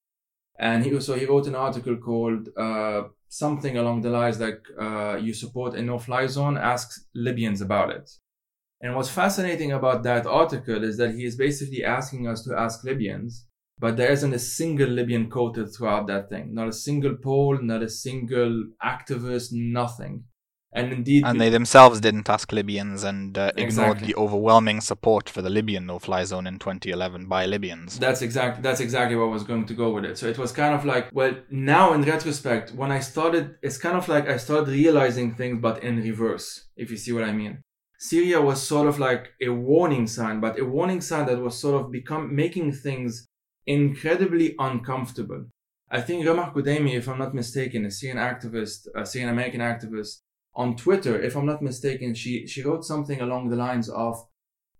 [0.58, 5.18] And he also he wrote an article called uh, something along the lines like uh,
[5.18, 6.58] "You support a no-fly zone?
[6.58, 8.10] Ask Libyans about it."
[8.80, 12.84] And what's fascinating about that article is that he is basically asking us to ask
[12.84, 13.46] Libyans
[13.80, 16.54] but there isn't a single Libyan quoted throughout that thing.
[16.54, 20.26] Not a single poll, not a single activist, nothing.
[20.76, 24.08] And indeed, and they themselves didn't ask Libyans and uh, ignored exactly.
[24.08, 28.00] the overwhelming support for the Libyan no-fly zone in 2011 by Libyans.
[28.00, 30.18] That's exactly that's exactly what I was going to go with it.
[30.18, 33.96] So it was kind of like, well, now in retrospect, when I started, it's kind
[33.96, 37.62] of like I started realizing things, but in reverse, if you see what I mean.
[38.00, 41.80] Syria was sort of like a warning sign, but a warning sign that was sort
[41.80, 43.28] of become making things
[43.66, 45.46] incredibly uncomfortable.
[45.90, 50.22] I think Ramah Kudaimi, if I'm not mistaken, a Syrian activist, a Syrian American activist,
[50.56, 54.24] on Twitter, if I'm not mistaken, she, she wrote something along the lines of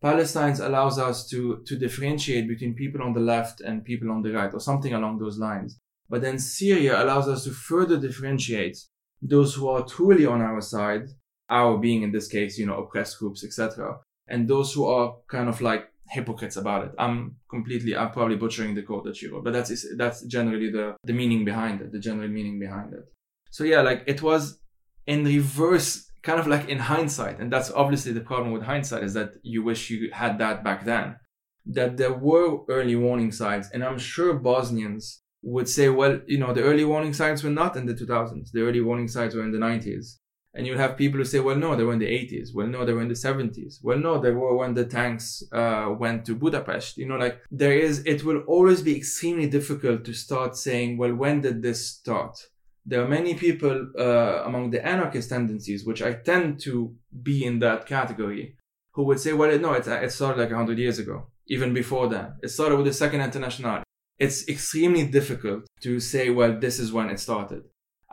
[0.04, 4.34] Palestine allows us to, to differentiate between people on the left and people on the
[4.34, 5.80] right or something along those lines.
[6.10, 8.78] But then Syria allows us to further differentiate
[9.22, 11.08] those who are truly on our side,
[11.50, 15.48] our being in this case, you know, oppressed groups, etc., and those who are kind
[15.48, 16.92] of like hypocrites about it.
[16.98, 20.96] I'm completely, I'm probably butchering the quote that you wrote, but that's that's generally the
[21.04, 23.06] the meaning behind it, the general meaning behind it.
[23.52, 24.60] So yeah, like it was
[25.06, 29.14] in reverse, kind of like in hindsight, and that's obviously the problem with hindsight is
[29.14, 31.18] that you wish you had that back then.
[31.66, 36.54] That there were early warning signs, and I'm sure Bosnians would say, well, you know,
[36.54, 38.52] the early warning signs were not in the 2000s.
[38.52, 40.18] The early warning signs were in the 90s.
[40.56, 42.54] And you'll have people who say, well, no, they were in the 80s.
[42.54, 43.80] Well, no, they were in the 70s.
[43.82, 46.98] Well, no, they were when the tanks uh, went to Budapest.
[46.98, 51.16] You know, like there is, it will always be extremely difficult to start saying, well,
[51.16, 52.38] when did this start?
[52.86, 57.58] There are many people uh, among the anarchist tendencies, which I tend to be in
[57.60, 58.58] that category,
[58.92, 62.36] who would say, well, no, it, it started like 100 years ago, even before that.
[62.44, 63.82] It started with the Second International.
[64.20, 67.64] It's extremely difficult to say, well, this is when it started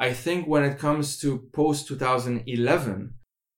[0.01, 3.15] I think when it comes to post 2011,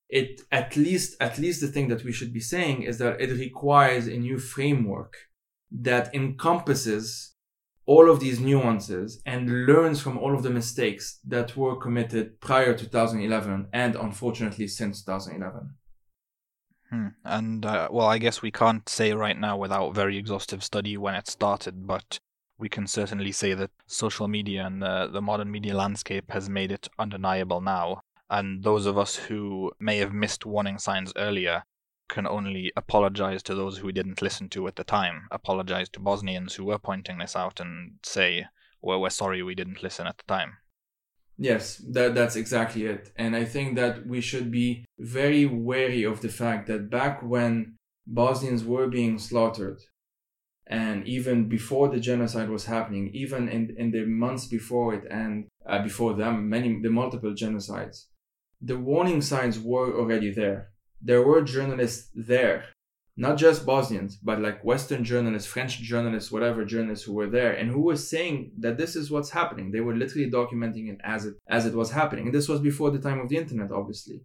[0.09, 3.31] it at least at least the thing that we should be saying is that it
[3.31, 5.15] requires a new framework
[5.71, 7.35] that encompasses
[7.87, 12.75] all of these nuances and learns from all of the mistakes that were committed prior
[12.75, 15.71] to 2011 and unfortunately since 2011.
[16.91, 17.07] Hmm.
[17.25, 21.15] And uh, well, I guess we can't say right now without very exhaustive study when
[21.15, 22.19] it started, but
[22.63, 26.71] we can certainly say that social media and the, the modern media landscape has made
[26.71, 28.01] it undeniable now.
[28.31, 31.65] And those of us who may have missed warning signs earlier
[32.09, 36.01] can only apologize to those who we didn't listen to at the time, apologize to
[36.01, 38.47] Bosnians who were pointing this out and say,
[38.81, 40.59] well, we're sorry we didn't listen at the time.
[41.37, 43.11] Yes, that, that's exactly it.
[43.17, 47.75] And I think that we should be very wary of the fact that back when
[48.07, 49.81] Bosnians were being slaughtered,
[50.67, 55.49] and even before the genocide was happening, even in, in the months before it and
[55.67, 58.07] uh, before them, many the multiple genocides,
[58.61, 60.71] the warning signs were already there.
[61.01, 62.67] There were journalists there,
[63.17, 67.69] not just Bosnians, but like Western journalists, French journalists, whatever journalists who were there, and
[67.71, 69.73] who were saying that this is what's happening.
[69.73, 72.93] They were literally documenting it as it as it was happening, and this was before
[72.93, 74.23] the time of the internet, obviously.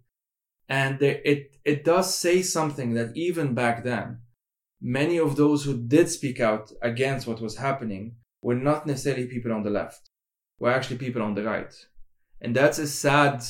[0.69, 4.19] And there, it it does say something that even back then
[4.82, 9.52] many of those who did speak out against what was happening were not necessarily people
[9.52, 10.10] on the left,
[10.60, 11.74] were actually people on the right.
[12.42, 13.44] And that's a sad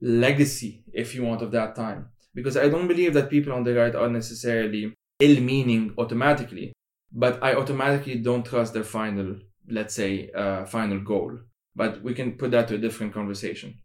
[0.00, 2.08] legacy, if you want, of that time.
[2.34, 6.72] Because I don't believe that people on the right are necessarily ill meaning automatically,
[7.12, 9.36] but I automatically don't trust their final,
[9.68, 11.38] let's say, uh, final goal.
[11.74, 13.80] But we can put that to a different conversation.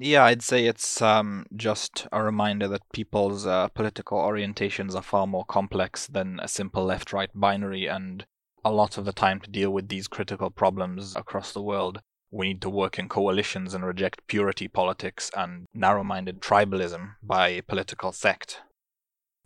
[0.00, 5.26] Yeah, I'd say it's um, just a reminder that people's uh, political orientations are far
[5.26, 8.24] more complex than a simple left right binary, and
[8.64, 12.48] a lot of the time to deal with these critical problems across the world, we
[12.48, 18.10] need to work in coalitions and reject purity politics and narrow minded tribalism by political
[18.10, 18.62] sect.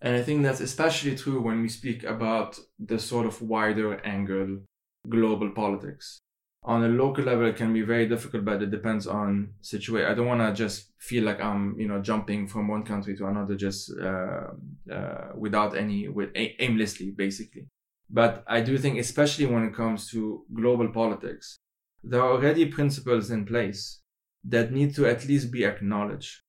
[0.00, 4.60] And I think that's especially true when we speak about the sort of wider angle
[5.08, 6.20] global politics
[6.64, 10.10] on a local level it can be very difficult but it depends on situation.
[10.10, 13.26] I don't want to just feel like i'm you know jumping from one country to
[13.26, 14.48] another just uh,
[14.92, 17.68] uh, without any with aimlessly basically.
[18.10, 21.58] But i do think especially when it comes to global politics
[22.02, 24.00] there are already principles in place
[24.44, 26.42] that need to at least be acknowledged.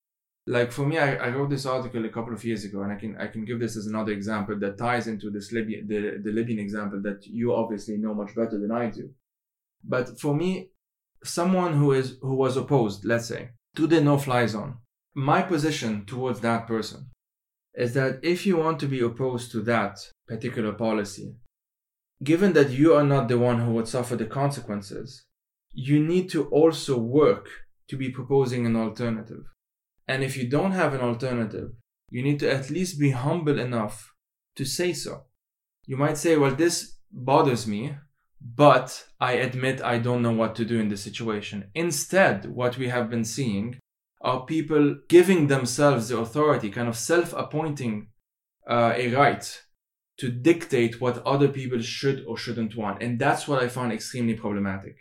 [0.48, 2.96] Like for me I, I wrote this article a couple of years ago and i
[2.96, 6.32] can i can give this as another example that ties into this libyan the, the
[6.32, 9.14] libyan example that you obviously know much better than i do
[9.84, 10.70] but for me,
[11.24, 14.78] someone who is who was opposed, let's say, to the no-fly zone,
[15.14, 17.10] my position towards that person
[17.74, 21.36] is that if you want to be opposed to that particular policy,
[22.24, 25.26] given that you are not the one who would suffer the consequences,
[25.72, 27.48] you need to also work
[27.88, 29.44] to be proposing an alternative.
[30.08, 31.72] And if you don't have an alternative,
[32.10, 34.14] you need to at least be humble enough
[34.56, 35.26] to say so.
[35.86, 37.96] You might say, well, this bothers me,
[38.42, 41.70] but I admit I don't know what to do in this situation.
[41.76, 43.78] Instead, what we have been seeing
[44.22, 48.08] are people giving themselves the authority, kind of self appointing
[48.70, 49.62] uh, a right
[50.18, 53.02] to dictate what other people should or shouldn't want.
[53.02, 54.98] And that's what I find extremely problematic.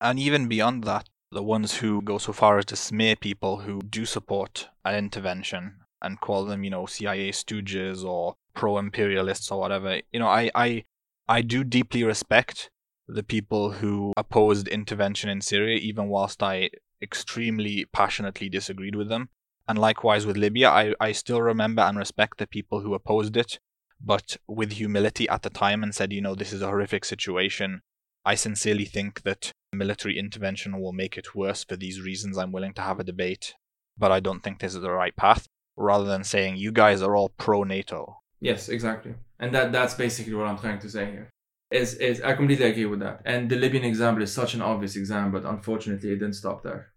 [0.00, 3.80] And even beyond that, the ones who go so far as to smear people who
[3.80, 9.58] do support an intervention and call them, you know, CIA stooges or pro imperialists or
[9.58, 10.84] whatever, you know, I, I
[11.28, 12.70] I do deeply respect
[13.06, 16.70] the people who opposed intervention in Syria, even whilst I
[17.02, 19.28] extremely passionately disagreed with them.
[19.66, 23.58] And likewise with Libya, I, I still remember and respect the people who opposed it
[24.04, 27.80] but with humility at the time and said, you know, this is a horrific situation.
[28.24, 32.38] I sincerely think that military intervention will make it worse for these reasons.
[32.38, 33.54] I'm willing to have a debate,
[33.98, 35.46] but I don't think this is the right path.
[35.76, 38.18] Rather than saying, you guys are all pro NATO.
[38.40, 39.14] Yes, exactly.
[39.44, 41.28] And that that's basically what I'm trying to say here.
[41.70, 43.20] Is is I completely agree with that.
[43.26, 46.92] And the Libyan example is such an obvious example, but unfortunately it didn't stop there.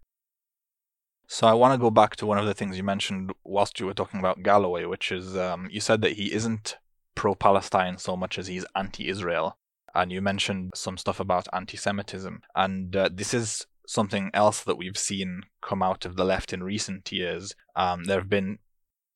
[1.26, 3.84] So I want to go back to one of the things you mentioned whilst you
[3.84, 6.78] were talking about Galloway, which is um, you said that he isn't
[7.14, 9.58] pro-Palestine so much as he's anti-Israel,
[9.94, 14.96] and you mentioned some stuff about anti-Semitism, and uh, this is something else that we've
[14.96, 17.54] seen come out of the left in recent years.
[17.76, 18.58] Um, there have been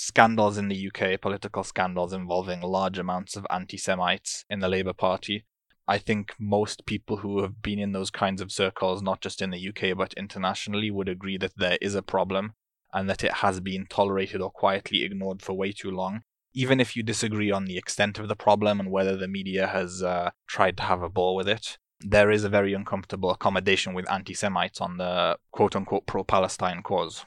[0.03, 5.44] scandals in the UK, political scandals involving large amounts of anti-Semites in the Labour Party,
[5.86, 9.50] I think most people who have been in those kinds of circles, not just in
[9.50, 12.55] the UK but internationally, would agree that there is a problem
[12.92, 16.22] and that it has been tolerated or quietly ignored for way too long.
[16.53, 20.03] Even if you disagree on the extent of the problem and whether the media has
[20.03, 24.11] uh, tried to have a ball with it, there is a very uncomfortable accommodation with
[24.11, 27.24] anti Semites on the quote unquote pro Palestine cause.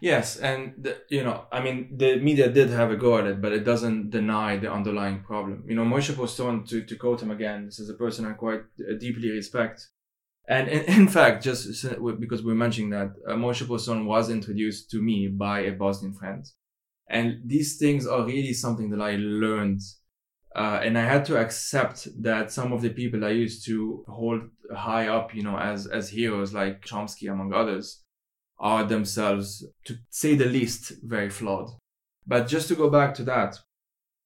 [0.00, 3.40] Yes, and the, you know, I mean, the media did have a go at it,
[3.40, 5.64] but it doesn't deny the underlying problem.
[5.66, 8.60] You know, Moishe Postone, to, to quote him again, this is a person I quite
[8.80, 9.88] uh, deeply respect.
[10.48, 11.86] And in, in fact, just
[12.20, 16.44] because we're mentioning that, uh, Moshe was introduced to me by a Bosnian friend.
[17.08, 19.80] And these things are really something that I learned.
[20.54, 24.42] Uh, and I had to accept that some of the people I used to hold
[24.74, 28.02] high up, you know, as, as heroes like Chomsky, among others,
[28.58, 31.70] are themselves, to say the least, very flawed.
[32.26, 33.58] But just to go back to that,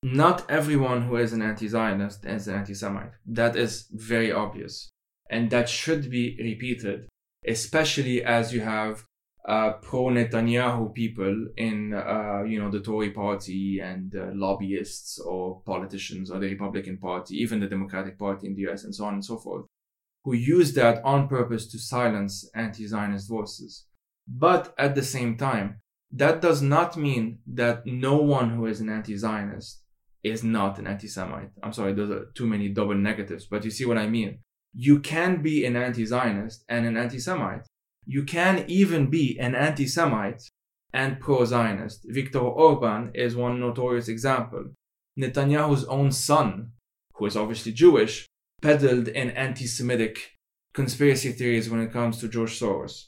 [0.02, 3.12] not everyone who is an anti Zionist is an anti Semite.
[3.26, 4.90] That is very obvious.
[5.28, 7.08] And that should be repeated,
[7.46, 9.04] especially as you have
[9.46, 15.60] uh, pro Netanyahu people in, uh, you know, the Tory party and uh, lobbyists or
[15.62, 19.14] politicians or the Republican Party, even the Democratic Party in the US and so on
[19.14, 19.66] and so forth,
[20.24, 23.86] who use that on purpose to silence anti Zionist voices.
[24.32, 25.80] But at the same time,
[26.12, 29.82] that does not mean that no one who is an anti Zionist
[30.22, 31.50] is not an anti Semite.
[31.62, 34.38] I'm sorry, those are too many double negatives, but you see what I mean.
[34.72, 37.66] You can be an anti Zionist and an anti Semite.
[38.06, 40.42] You can even be an anti Semite
[40.92, 42.04] and pro Zionist.
[42.04, 44.72] Viktor Orban is one notorious example.
[45.18, 46.72] Netanyahu's own son,
[47.14, 48.26] who is obviously Jewish,
[48.62, 50.32] peddled in anti Semitic
[50.72, 53.06] conspiracy theories when it comes to George Soros.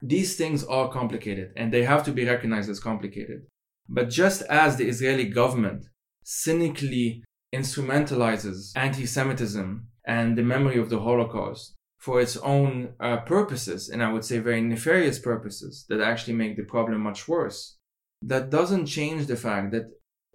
[0.00, 3.46] These things are complicated and they have to be recognized as complicated.
[3.88, 5.86] But just as the Israeli government
[6.22, 7.24] cynically
[7.54, 14.02] instrumentalizes anti Semitism and the memory of the Holocaust for its own uh, purposes, and
[14.02, 17.76] I would say very nefarious purposes that actually make the problem much worse,
[18.22, 19.86] that doesn't change the fact that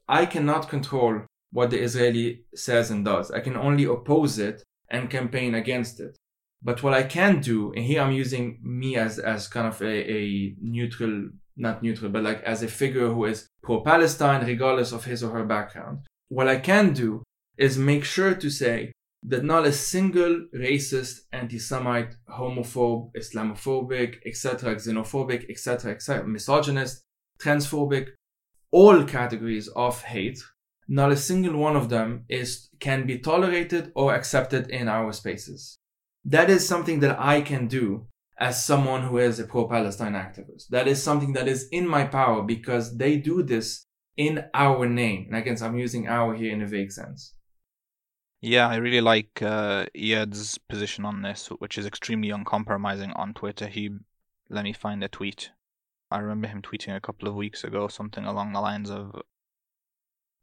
[0.08, 3.32] I cannot control what the Israeli says and does.
[3.32, 6.18] I can only oppose it and campaign against it.
[6.64, 10.12] But what I can do, and here I'm using me as, as kind of a,
[10.12, 15.04] a neutral, not neutral, but like as a figure who is pro Palestine, regardless of
[15.04, 16.00] his or her background.
[16.30, 17.22] What I can do
[17.58, 18.94] is make sure to say
[19.24, 27.02] that not a single racist, anti-Semite, homophobe, Islamophobic, etc., xenophobic, etc., etc., misogynist,
[27.42, 28.08] transphobic,
[28.72, 30.42] all categories of hate,
[30.88, 35.78] not a single one of them is can be tolerated or accepted in our spaces
[36.26, 38.08] that is something that I can do
[38.40, 40.68] as someone who is a pro-Palestine activist.
[40.70, 43.86] That is something that is in my power because they do this
[44.18, 45.28] in our name.
[45.28, 47.34] And again, I'm using our here in a vague sense.
[48.42, 53.68] Yeah, I really like uh, Iyad's position on this, which is extremely uncompromising on Twitter.
[53.68, 53.90] He,
[54.50, 55.52] let me find a tweet.
[56.12, 59.22] I remember him tweeting a couple of weeks ago something along the lines of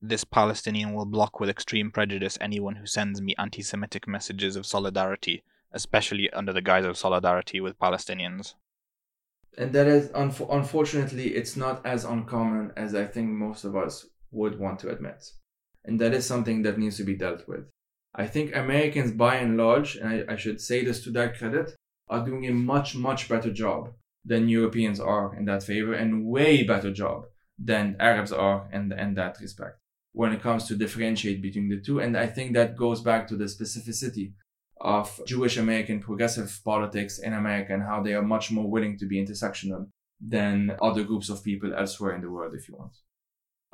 [0.00, 4.64] this Palestinian will block with extreme prejudice anyone who sends me anti Semitic messages of
[4.64, 8.54] solidarity especially under the guise of solidarity with Palestinians.
[9.58, 14.58] And that is, unfortunately, it's not as uncommon as I think most of us would
[14.58, 15.30] want to admit.
[15.84, 17.68] And that is something that needs to be dealt with.
[18.14, 21.74] I think Americans, by and large, and I, I should say this to their credit,
[22.08, 23.92] are doing a much, much better job
[24.24, 27.24] than Europeans are in that favor, and way better job
[27.58, 29.78] than Arabs are in, in that respect
[30.12, 32.00] when it comes to differentiate between the two.
[32.00, 34.32] And I think that goes back to the specificity
[34.80, 39.06] of Jewish American progressive politics in America and how they are much more willing to
[39.06, 39.88] be intersectional
[40.20, 42.92] than other groups of people elsewhere in the world, if you want.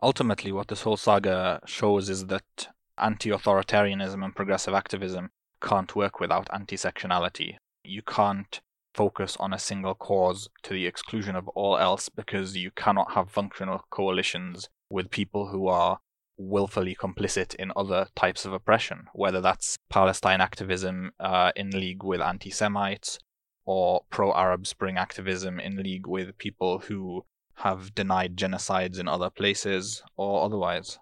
[0.02, 5.30] Ultimately, what this whole saga shows is that anti authoritarianism and progressive activism
[5.62, 7.56] can't work without intersectionality.
[7.82, 8.60] You can't
[8.94, 13.30] focus on a single cause to the exclusion of all else because you cannot have
[13.30, 15.98] functional coalitions with people who are
[16.38, 22.20] willfully complicit in other types of oppression, whether that's Palestine activism uh, in league with
[22.20, 23.18] anti Semites
[23.64, 27.24] or pro Arab Spring activism in league with people who
[27.56, 30.98] have denied genocides in other places or otherwise.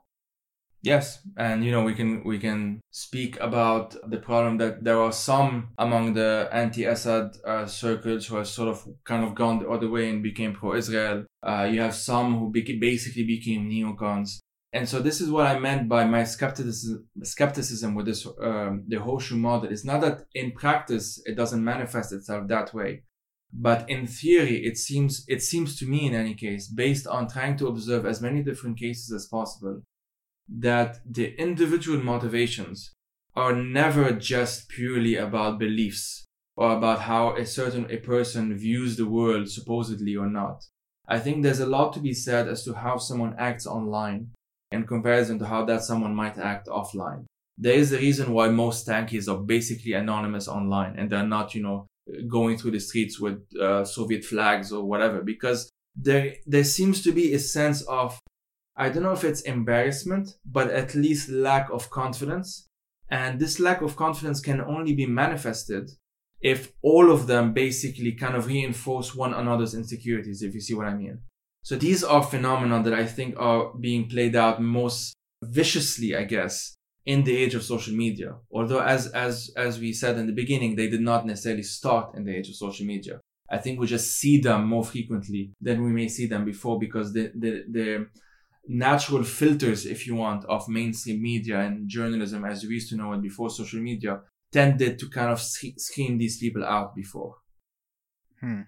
[0.85, 5.12] Yes, and you know we can we can speak about the problem that there are
[5.12, 9.89] some among the anti-Assad uh, circles who have sort of kind of gone the other
[9.89, 11.24] way and became pro-Israel.
[11.43, 14.41] Uh, you have some who basically became neocons,
[14.75, 18.97] and so this is what I meant by my skepticism skepticism with this um, the
[18.97, 19.70] horseshoe model.
[19.70, 23.05] It's not that in practice it doesn't manifest itself that way,
[23.53, 27.57] but in theory it seems it seems to me in any case based on trying
[27.59, 29.81] to observe as many different cases as possible
[30.49, 32.93] that the individual motivations
[33.37, 39.07] are never just purely about beliefs or about how a certain a person views the
[39.07, 40.64] world supposedly or not.
[41.07, 44.31] I think there's a lot to be said as to how someone acts online
[44.75, 47.25] in comparison to how that someone might act offline.
[47.57, 51.62] There is a reason why most tankies are basically anonymous online and they're not, you
[51.62, 51.87] know,
[52.29, 57.12] going through the streets with uh, Soviet flags or whatever because there there seems to
[57.12, 58.18] be a sense of
[58.77, 62.66] I don't know if it's embarrassment, but at least lack of confidence.
[63.09, 65.91] And this lack of confidence can only be manifested
[66.41, 70.87] if all of them basically kind of reinforce one another's insecurities, if you see what
[70.87, 71.20] I mean.
[71.65, 76.77] So these are phenomena that I think are being played out most viciously, I guess,
[77.07, 78.37] in the age of social media.
[78.53, 82.25] Although as, as, as we said in the beginning, they did not necessarily start in
[82.25, 83.19] the age of social media.
[83.51, 87.15] I think we just see them more frequently than we may see them before because
[87.15, 88.07] the, the, the,
[88.67, 93.12] natural filters, if you want, of mainstream media and journalism as we used to know
[93.12, 94.21] it before social media
[94.53, 97.35] tended to kind of screen these people out before.
[98.41, 98.62] Hmm.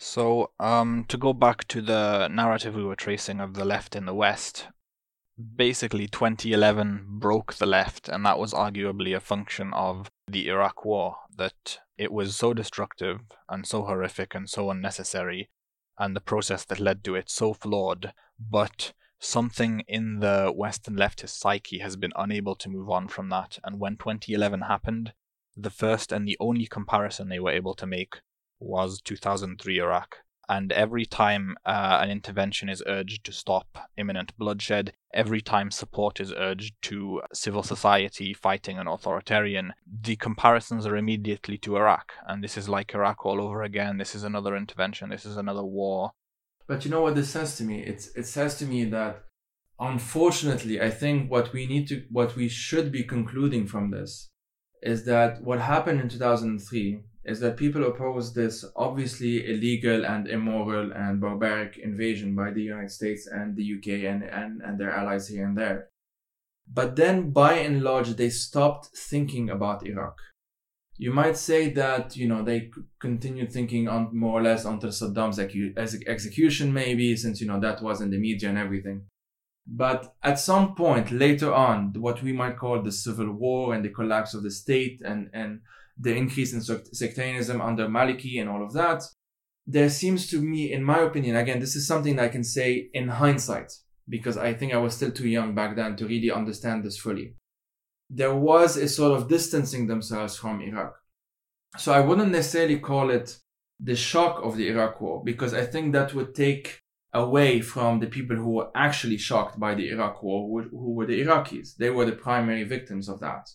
[0.00, 4.06] So, um, to go back to the narrative we were tracing of the left in
[4.06, 4.68] the West,
[5.56, 11.16] basically 2011 broke the left, and that was arguably a function of the Iraq War,
[11.36, 15.50] that it was so destructive and so horrific and so unnecessary,
[15.98, 18.12] and the process that led to it so flawed.
[18.38, 23.58] But something in the Western leftist psyche has been unable to move on from that.
[23.64, 25.12] And when 2011 happened,
[25.56, 28.20] the first and the only comparison they were able to make
[28.60, 30.18] was 2003 Iraq.
[30.48, 36.20] And every time uh, an intervention is urged to stop imminent bloodshed, every time support
[36.20, 42.12] is urged to civil society fighting an authoritarian, the comparisons are immediately to Iraq.
[42.26, 43.98] And this is like Iraq all over again.
[43.98, 45.10] This is another intervention.
[45.10, 46.12] This is another war.
[46.66, 47.82] But you know what this says to me?
[47.82, 49.24] It's it says to me that
[49.78, 54.30] unfortunately, I think what we need to what we should be concluding from this
[54.82, 60.92] is that what happened in 2003 is that people opposed this obviously illegal and immoral
[60.92, 65.28] and barbaric invasion by the United States and the UK and, and, and their allies
[65.28, 65.88] here and there.
[66.66, 70.18] But then by and large, they stopped thinking about Iraq
[70.98, 75.38] you might say that you know they continued thinking on more or less until Saddam's
[75.38, 79.06] execution, maybe since you know that was in the media and everything.
[79.66, 83.90] But at some point later on, what we might call the civil war and the
[83.90, 85.60] collapse of the state and and
[85.98, 89.02] the increase in sectarianism under Maliki and all of that,
[89.66, 93.08] there seems to me, in my opinion, again, this is something I can say in
[93.08, 93.72] hindsight
[94.08, 97.34] because I think I was still too young back then to really understand this fully
[98.10, 100.94] there was a sort of distancing themselves from Iraq.
[101.76, 103.38] So I wouldn't necessarily call it
[103.80, 106.80] the shock of the Iraq war because I think that would take
[107.12, 111.22] away from the people who were actually shocked by the Iraq war, who were the
[111.22, 111.76] Iraqis.
[111.76, 113.48] They were the primary victims of that.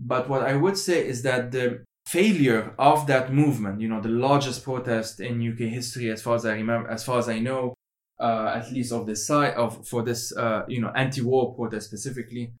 [0.00, 4.08] But what I would say is that the failure of that movement, you know, the
[4.08, 7.74] largest protest in UK history, as far as I remember, as far as I know,
[8.18, 12.54] uh, at least of this side of for this, uh, you know, anti-war protest specifically,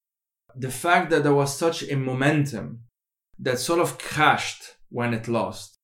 [0.54, 2.80] the fact that there was such a momentum
[3.38, 5.78] that sort of crashed when it lost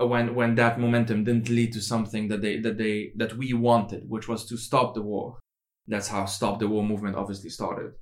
[0.00, 3.52] uh, when when that momentum didn't lead to something that they that they that we
[3.52, 5.38] wanted which was to stop the war.
[5.86, 7.92] That's how stop the war movement obviously started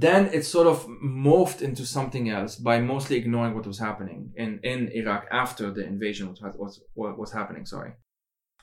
[0.00, 4.60] then it sort of morphed into something else by mostly ignoring what was happening in
[4.62, 7.92] in Iraq after the invasion was was, was happening sorry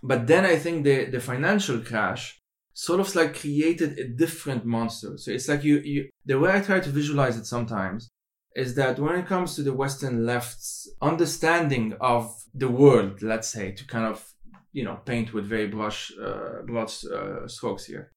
[0.04, 2.42] but then i think the the financial crash
[2.74, 5.18] sort of like created a different monster.
[5.18, 8.10] So it's like you, you, the way I try to visualize it sometimes
[8.56, 13.72] is that when it comes to the Western left's understanding of the world, let's say,
[13.72, 14.26] to kind of,
[14.74, 18.12] you know, paint with very brush, uh, broad uh, strokes here,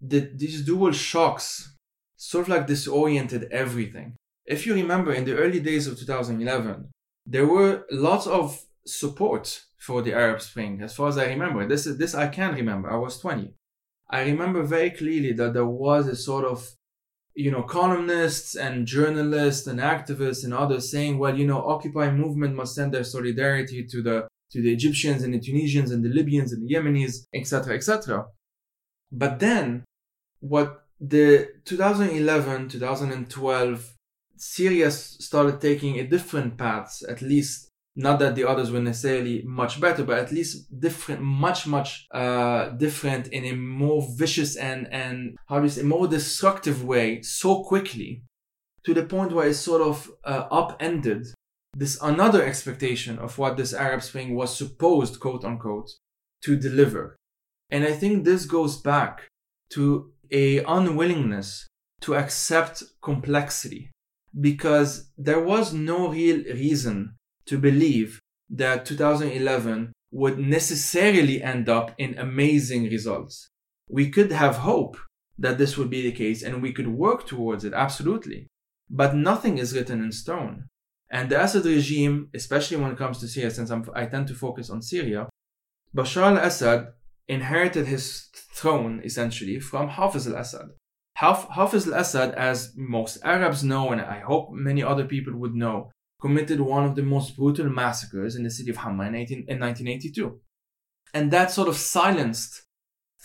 [0.00, 1.76] the, these dual shocks
[2.18, 4.16] sort of like disoriented everything.
[4.44, 6.90] If you remember in the early days of 2011,
[7.24, 11.66] there were lots of support for the Arab Spring, as far as I remember.
[11.66, 12.90] This is this I can remember.
[12.90, 13.54] I was 20.
[14.10, 16.72] I remember very clearly that there was a sort of,
[17.34, 22.56] you know, columnists and journalists and activists and others saying, well, you know, Occupy movement
[22.56, 26.52] must send their solidarity to the to the Egyptians and the Tunisians and the Libyans
[26.52, 28.26] and the Yemenis, etc., etc.
[29.12, 29.84] But then,
[30.40, 33.94] what the 2011, 2012,
[34.36, 39.80] Syria started taking a different paths, at least not that the others were necessarily much
[39.80, 45.36] better, but at least different, much, much, uh, different in a more vicious and, and
[45.48, 48.22] how you say, more destructive way so quickly
[48.84, 51.26] to the point where it sort of, uh, upended
[51.76, 55.90] this another expectation of what this Arab Spring was supposed, quote unquote,
[56.42, 57.16] to deliver.
[57.70, 59.28] And I think this goes back
[59.70, 61.66] to a unwillingness
[62.00, 63.90] to accept complexity
[64.38, 67.16] because there was no real reason
[67.46, 68.20] to believe
[68.50, 73.48] that 2011 would necessarily end up in amazing results.
[73.88, 74.96] We could have hope
[75.38, 78.46] that this would be the case and we could work towards it, absolutely.
[78.90, 80.68] But nothing is written in stone.
[81.10, 84.34] And the Assad regime, especially when it comes to Syria, since I'm, i tend to
[84.34, 85.28] focus on Syria,
[85.96, 86.88] Bashar al-Assad
[87.28, 88.27] inherited his
[88.58, 90.68] throne essentially from Hafiz al-Assad.
[91.16, 95.90] Hafiz al-Assad, as most Arabs know, and I hope many other people would know,
[96.20, 99.60] committed one of the most brutal massacres in the city of Hama in, 18, in
[99.60, 100.40] 1982.
[101.14, 102.62] And that sort of silenced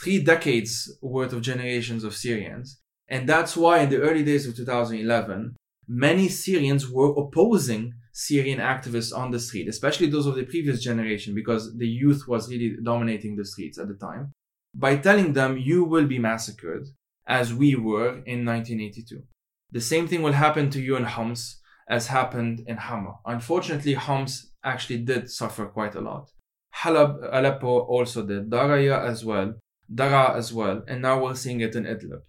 [0.02, 2.80] three decades worth of generations of Syrians.
[3.08, 5.56] And that's why in the early days of 2011,
[5.88, 11.36] many Syrians were opposing Syrian activists on the street, especially those of the previous generation,
[11.36, 14.32] because the youth was really dominating the streets at the time,
[14.74, 16.88] by telling them, you will be massacred
[17.28, 19.24] as we were in 1982.
[19.72, 23.16] The same thing will happen to you in Homs as happened in Hama.
[23.26, 26.32] Unfortunately, Homs actually did suffer quite a lot.
[26.76, 29.56] Halab, Aleppo also did, Daraya as well,
[29.94, 32.22] Dara as well, and now we're seeing it in Idlib.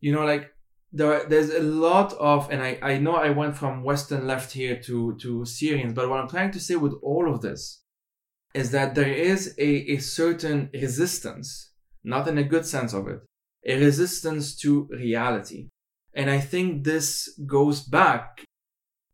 [0.00, 0.52] You know, like
[0.92, 4.76] there, there's a lot of, and I, I know I went from Western left here
[4.82, 7.82] to, to Syrians, but what I'm trying to say with all of this
[8.54, 11.67] is that there is a, a certain resistance,
[12.04, 13.20] not in a good sense of it,
[13.66, 15.68] a resistance to reality.
[16.14, 18.44] And I think this goes back,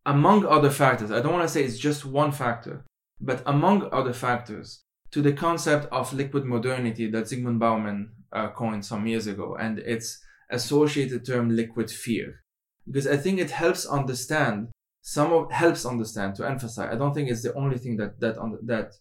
[0.07, 2.85] among other factors, I don't want to say it's just one factor,
[3.21, 8.85] but among other factors, to the concept of liquid modernity that Zygmunt Bauman uh, coined
[8.85, 9.57] some years ago.
[9.59, 10.19] And it's
[10.51, 12.45] associated term liquid fear
[12.87, 14.69] because I think it helps understand
[15.03, 16.91] some of helps understand to emphasize.
[16.93, 18.95] I don't think it's the only thing that that that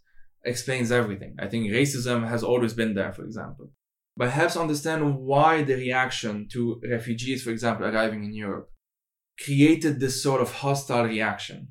[0.44, 1.36] explains everything.
[1.40, 3.72] I think racism has always been there, for example,
[4.18, 8.70] but helps understand why the reaction to refugees, for example, arriving in Europe,
[9.44, 11.70] created this sort of hostile reaction.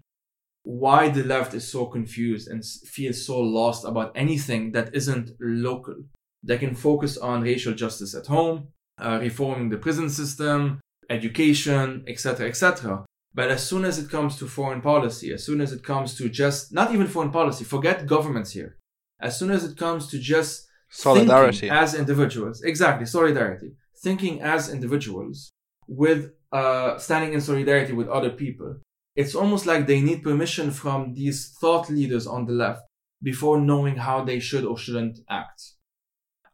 [0.64, 5.96] Why the left is so confused and feels so lost about anything that isn't local.
[6.42, 8.68] They can focus on racial justice at home,
[8.98, 13.04] uh, reforming the prison system, education, etc., etc.
[13.34, 16.28] But as soon as it comes to foreign policy, as soon as it comes to
[16.28, 18.76] just not even foreign policy, forget governments here.
[19.20, 23.72] As soon as it comes to just solidarity as individuals, exactly solidarity,
[24.02, 25.52] thinking as individuals
[25.86, 28.76] with uh, standing in solidarity with other people.
[29.16, 32.82] It's almost like they need permission from these thought leaders on the left
[33.22, 35.62] before knowing how they should or shouldn't act.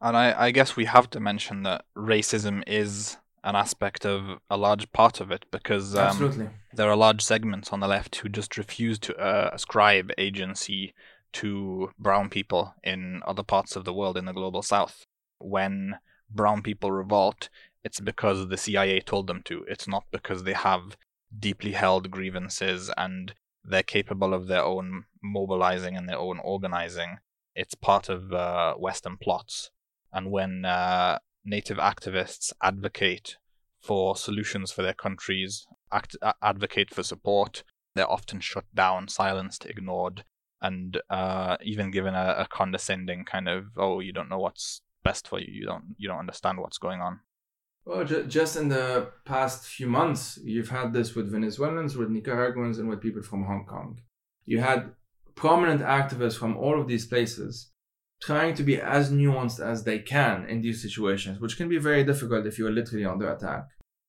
[0.01, 3.17] And I, I guess we have to mention that racism is
[3.49, 7.81] an aspect of a large part of it because um, there are large segments on
[7.81, 10.93] the left who just refuse to uh, ascribe agency
[11.33, 15.07] to brown people in other parts of the world in the global south.
[15.39, 15.97] When
[16.29, 17.49] brown people revolt,
[17.83, 19.65] it's because the CIA told them to.
[19.67, 20.99] It's not because they have
[21.39, 23.33] deeply held grievances and
[23.65, 27.17] they're capable of their own mobilizing and their own organizing.
[27.55, 29.71] It's part of uh, Western plots
[30.13, 31.19] and when uh,
[31.49, 33.37] native activists advocate
[33.81, 37.63] for solutions for their countries, act- advocate for support,
[37.95, 40.25] they're often shut down, silenced, ignored,
[40.61, 45.29] and uh, even given a, a, condescending kind of, "Oh, you don't know what's best
[45.29, 45.47] for you.
[45.51, 47.21] You don't you don't understand what's going on."
[47.85, 52.79] Well, ju- just in the past few months, you've had this with Venezuelans, with Nicaraguans,
[52.79, 54.01] and with people from Hong Kong.
[54.45, 54.93] You had
[55.35, 57.71] prominent activists from all of these places
[58.21, 62.05] trying to be as nuanced as they can in these situations, which can be very
[62.05, 63.69] difficult if you're literally under attack.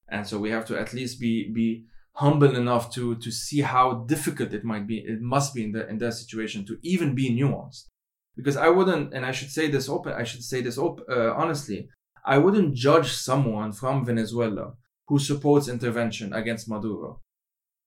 [0.10, 4.06] And so we have to at least be be humble enough to to see how
[4.08, 4.98] difficult it might be.
[5.00, 7.86] It must be in the in that situation to even be nuanced.
[8.36, 10.14] Because I wouldn't, and I should say this open.
[10.14, 11.90] I should say this op- uh, honestly.
[12.26, 14.74] I wouldn't judge someone from Venezuela
[15.08, 17.22] who supports intervention against Maduro.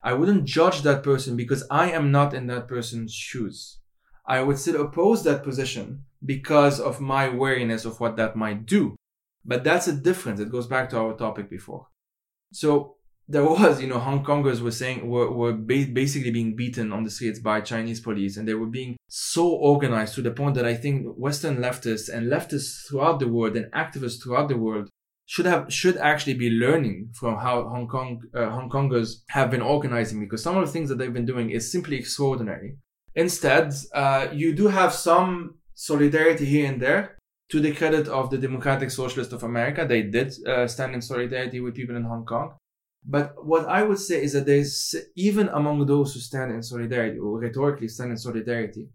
[0.02, 3.78] I wouldn't judge that person because I am not in that person's shoes.
[4.26, 8.96] I would still oppose that position because of my wariness of what that might do.
[9.44, 10.40] But that's a difference.
[10.40, 11.88] It goes back to our topic before.
[12.52, 12.96] So
[13.28, 17.02] there was, you know, Hong Kongers were saying were, were ba- basically being beaten on
[17.02, 20.66] the streets by Chinese police, and they were being so organized to the point that
[20.66, 24.88] I think Western leftists and leftists throughout the world and activists throughout the world
[25.26, 29.62] should have should actually be learning from how Hong Kong uh, Hong Kongers have been
[29.62, 32.76] organizing because some of the things that they've been doing is simply extraordinary.
[33.14, 37.18] Instead, uh, you do have some solidarity here and there.
[37.50, 41.60] To the credit of the Democratic Socialists of America, they did uh, stand in solidarity
[41.60, 42.54] with people in Hong Kong.
[43.04, 47.18] But what I would say is that there's even among those who stand in solidarity
[47.18, 48.88] or rhetorically stand in solidarity,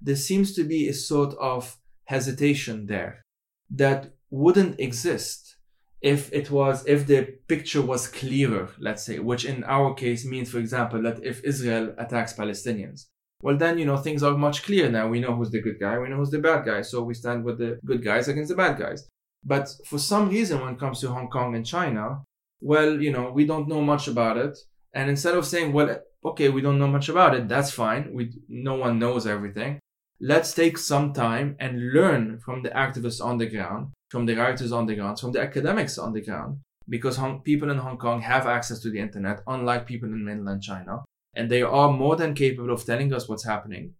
[0.00, 3.22] there seems to be a sort of hesitation there
[3.70, 5.56] that wouldn't exist
[6.00, 10.50] if it was if the picture was clearer let's say which in our case means
[10.50, 13.06] for example that if israel attacks palestinians
[13.42, 15.08] well then you know things are much clearer now.
[15.08, 17.44] We know who's the good guy we know who's the bad guy so we stand
[17.44, 19.08] with the good guys against the bad guys.
[19.44, 22.22] But for some reason when it comes to hong kong and china
[22.60, 24.58] well you know we don't know much about it.
[24.92, 28.12] And instead of saying well okay we don't know much about it that's fine.
[28.12, 29.78] We no one knows everything.
[30.20, 34.72] Let's take some time and learn from the activists on the ground from the writers
[34.72, 38.20] on the ground from the academics on the ground because Hong- people in hong kong
[38.20, 41.02] have access to the internet unlike people in mainland china
[41.34, 43.94] and they are more than capable of telling us what's happening.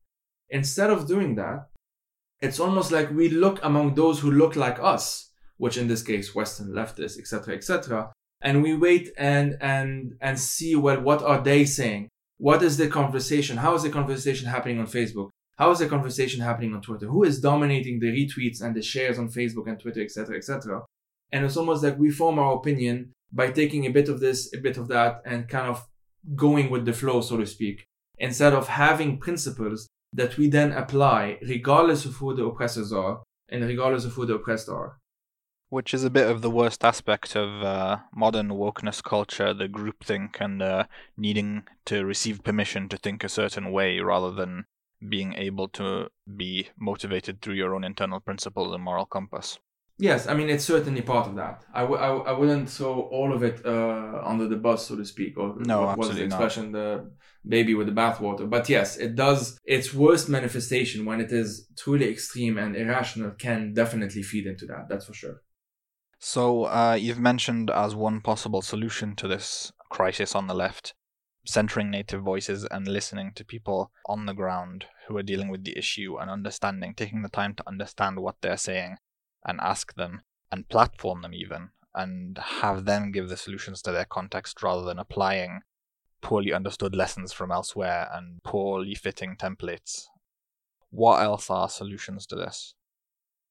[0.48, 1.68] Instead of doing that,
[2.40, 6.34] it's almost like we look among those who look like us, which in this case,
[6.34, 8.12] Western leftists, etc., etc.,
[8.42, 12.08] and we wait and and and see well what are they saying?
[12.38, 13.58] What is the conversation?
[13.58, 15.28] How is the conversation happening on Facebook?
[15.58, 17.06] How is the conversation happening on Twitter?
[17.06, 20.80] Who is dominating the retweets and the shares on Facebook and Twitter, etc., etc.?
[21.32, 24.58] And it's almost like we form our opinion by taking a bit of this, a
[24.58, 25.86] bit of that, and kind of
[26.34, 27.86] going with the flow, so to speak,
[28.18, 33.64] instead of having principles that we then apply regardless of who the oppressors are and
[33.64, 34.98] regardless of who the oppressed are.
[35.68, 40.40] Which is a bit of the worst aspect of uh, modern wokeness culture, the groupthink
[40.40, 40.84] and uh,
[41.16, 44.64] needing to receive permission to think a certain way rather than
[45.08, 49.58] being able to be motivated through your own internal principles and moral compass.
[50.00, 51.62] Yes, I mean it's certainly part of that.
[51.74, 54.96] I w- I, w- I wouldn't throw all of it uh, under the bus, so
[54.96, 56.42] to speak, or No, what was the absolutely not.
[56.42, 57.10] expression, the
[57.46, 58.48] baby with the bathwater.
[58.48, 59.58] But yes, it does.
[59.62, 64.88] Its worst manifestation, when it is truly extreme and irrational, can definitely feed into that.
[64.88, 65.42] That's for sure.
[66.18, 70.94] So, uh, you've mentioned as one possible solution to this crisis on the left,
[71.44, 75.76] centering native voices and listening to people on the ground who are dealing with the
[75.76, 78.96] issue and understanding, taking the time to understand what they're saying
[79.44, 84.04] and ask them and platform them even and have them give the solutions to their
[84.04, 85.60] context rather than applying
[86.20, 90.06] poorly understood lessons from elsewhere and poorly fitting templates.
[90.90, 92.74] What else are solutions to this?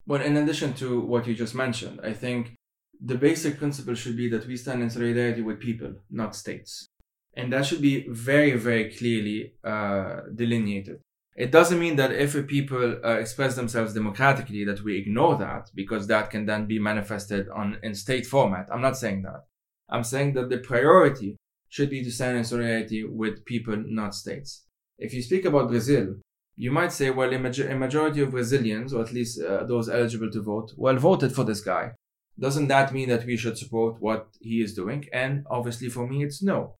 [0.05, 2.55] Well, in addition to what you just mentioned, I think
[2.99, 6.87] the basic principle should be that we stand in solidarity with people, not states.
[7.35, 10.99] And that should be very, very clearly uh, delineated.
[11.39, 16.05] It doesn't mean that if people uh, express themselves democratically that we ignore that because
[16.07, 18.67] that can then be manifested on in state format.
[18.69, 19.45] I'm not saying that.
[19.89, 21.37] I'm saying that the priority
[21.69, 24.65] should be to stand in solidarity with people, not states.
[24.97, 26.15] If you speak about Brazil,
[26.57, 30.29] you might say, well, a, a majority of Brazilians, or at least uh, those eligible
[30.31, 31.93] to vote, well, voted for this guy.
[32.37, 35.05] Doesn't that mean that we should support what he is doing?
[35.13, 36.75] And obviously, for me, it's no.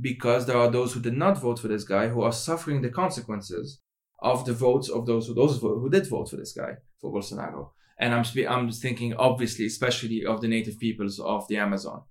[0.00, 2.90] Because there are those who did not vote for this guy who are suffering the
[2.90, 3.80] consequences
[4.24, 7.70] of the votes of those who those who did vote for this guy for Bolsonaro.
[7.98, 12.02] And I'm spe- I'm thinking obviously, especially of the native peoples of the Amazon.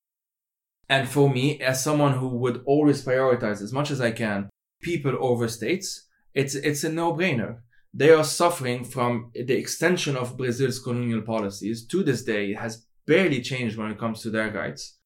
[0.88, 4.50] And for me, as someone who would always prioritize as much as I can
[4.82, 7.52] people over states, it's it's a no-brainer.
[7.96, 11.86] They are suffering from the extension of Brazil's colonial policies.
[11.88, 14.98] To this day, it has barely changed when it comes to their rights,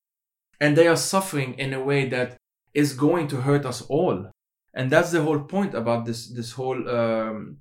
[0.59, 2.37] and they are suffering in a way that
[2.73, 4.17] is going to hurt us all.
[4.73, 7.57] And that's the whole point about this this whole um,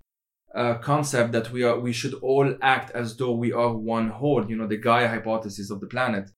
[0.54, 4.48] uh, concept that we are we should all act as though we are one whole.
[4.48, 6.30] You know, the Gaia hypothesis of the planet.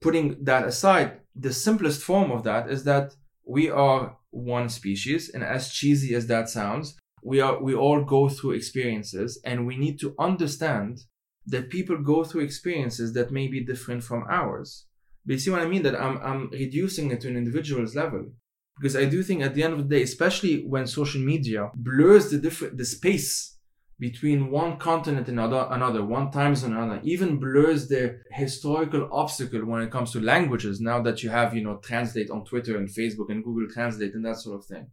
[0.00, 3.14] Putting that aside, the simplest form of that is that
[3.44, 8.28] we are one species, and as cheesy as that sounds, we are we all go
[8.28, 11.00] through experiences, and we need to understand
[11.46, 14.86] that people go through experiences that may be different from ours.
[15.24, 15.82] But you see what I mean?
[15.82, 18.32] That I'm I'm reducing it to an individual's level
[18.78, 22.30] because I do think at the end of the day, especially when social media blurs
[22.30, 23.52] the different the space
[23.98, 29.08] between one continent and another, another, one time zone and another, even blurs the historical
[29.12, 30.80] obstacle when it comes to languages.
[30.80, 34.24] Now that you have, you know, translate on Twitter and Facebook and Google Translate and
[34.24, 34.88] that sort of thing,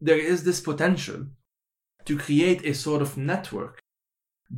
[0.00, 1.26] there is this potential
[2.04, 3.80] to create a sort of network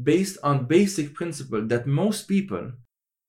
[0.02, 2.72] based on basic principle that most people,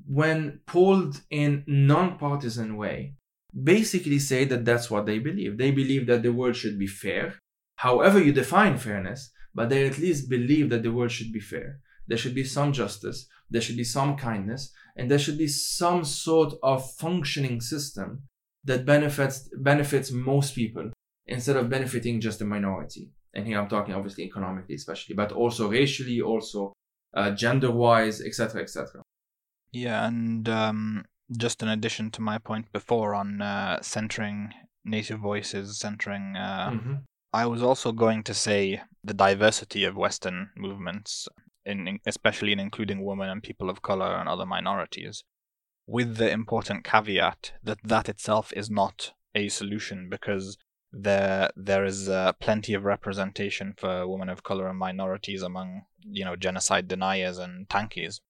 [0.06, 3.16] when polled in non-partisan way,
[3.64, 5.58] basically say that that's what they believe.
[5.58, 7.36] They believe that the world should be fair,
[7.78, 11.80] however you define fairness, but they at least believe that the world should be fair.
[12.08, 16.04] There should be some justice, there should be some kindness, and there should be some
[16.04, 18.24] sort of functioning system
[18.64, 20.92] that benefits benefits most people
[21.28, 23.12] instead of benefiting just the minority.
[23.34, 26.74] And here I'm talking obviously economically, especially, but also racially, also
[27.14, 29.02] uh, gender-wise, etc., etc.
[29.72, 31.06] Yeah, and um,
[31.38, 34.54] just in addition to my point before on uh, centering
[34.84, 36.94] native voices, centering, uh, Mm-hmm.
[37.32, 41.28] I was also going to say the diversity of Western movements,
[41.64, 45.24] in, in especially in including women and people of color and other minorities,
[45.86, 50.58] with the important caveat that that itself is not a solution because
[50.92, 56.26] there there is uh, plenty of representation for women of color and minorities among you
[56.26, 58.22] know genocide deniers and tankies.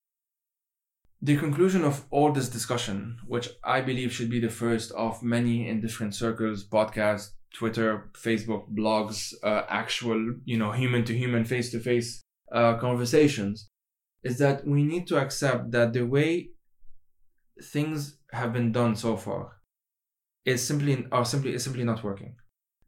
[1.21, 5.67] The conclusion of all this discussion, which I believe should be the first of many
[5.67, 11.71] in different circles, podcasts, Twitter, Facebook, blogs, uh, actual, you know, human to human, face
[11.71, 13.69] to face conversations,
[14.23, 16.51] is that we need to accept that the way
[17.61, 19.57] things have been done so far
[20.45, 22.35] is simply are simply is simply not working.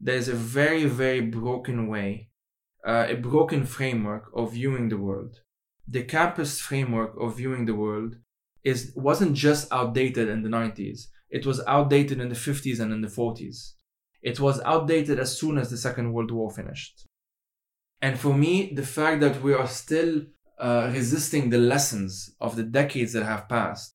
[0.00, 2.30] There is a very very broken way,
[2.86, 5.40] uh, a broken framework of viewing the world.
[5.88, 8.16] The campist framework of viewing the world
[8.64, 11.06] is wasn't just outdated in the 90s.
[11.30, 13.72] It was outdated in the 50s and in the 40s.
[14.22, 17.06] It was outdated as soon as the Second World War finished.
[18.00, 20.22] And for me, the fact that we are still
[20.58, 23.94] uh, resisting the lessons of the decades that have passed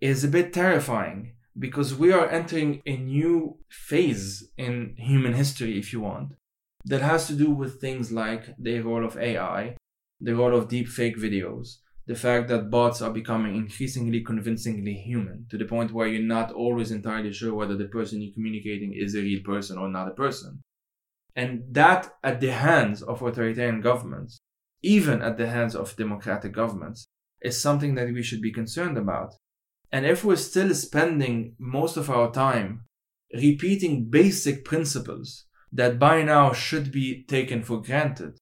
[0.00, 5.92] is a bit terrifying because we are entering a new phase in human history, if
[5.92, 6.32] you want,
[6.84, 9.76] that has to do with things like the role of AI,
[10.20, 15.58] the role of deepfake videos, the fact that bots are becoming increasingly convincingly human to
[15.58, 19.20] the point where you're not always entirely sure whether the person you're communicating is a
[19.20, 20.60] real person or not a person.
[21.36, 24.38] And that at the hands of authoritarian governments,
[24.82, 27.06] even at the hands of democratic governments,
[27.42, 29.34] is something that we should be concerned about.
[29.92, 32.84] And if we're still spending most of our time
[33.32, 38.38] repeating basic principles that by now should be taken for granted,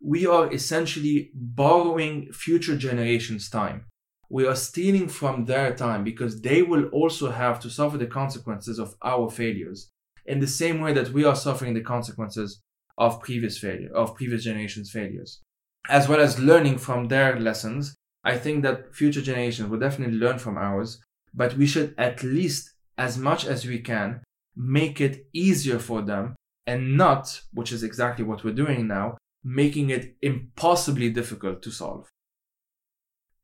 [0.00, 3.84] we are essentially borrowing future generations' time.
[4.30, 8.78] We are stealing from their time because they will also have to suffer the consequences
[8.78, 9.90] of our failures
[10.24, 12.60] in the same way that we are suffering the consequences
[12.96, 15.40] of previous failure, of previous generations' failures.
[15.88, 20.38] As well as learning from their lessons, I think that future generations will definitely learn
[20.38, 21.00] from ours,
[21.34, 24.20] but we should at least, as much as we can,
[24.54, 26.36] make it easier for them
[26.66, 32.08] and not, which is exactly what we're doing now, making it impossibly difficult to solve.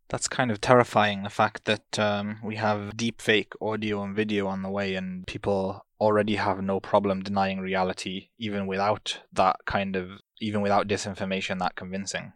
[0.09, 4.63] That's kind of terrifying, the fact that um, we have deepfake audio and video on
[4.63, 10.11] the way, and people already have no problem denying reality, even without that kind of,
[10.41, 12.33] even without disinformation that convincing.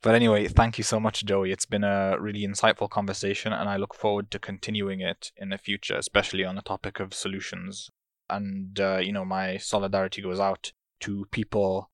[0.00, 1.50] But anyway, thank you so much, Joey.
[1.50, 5.58] It's been a really insightful conversation, and I look forward to continuing it in the
[5.58, 7.90] future, especially on the topic of solutions.
[8.30, 11.90] And, uh, you know, my solidarity goes out to people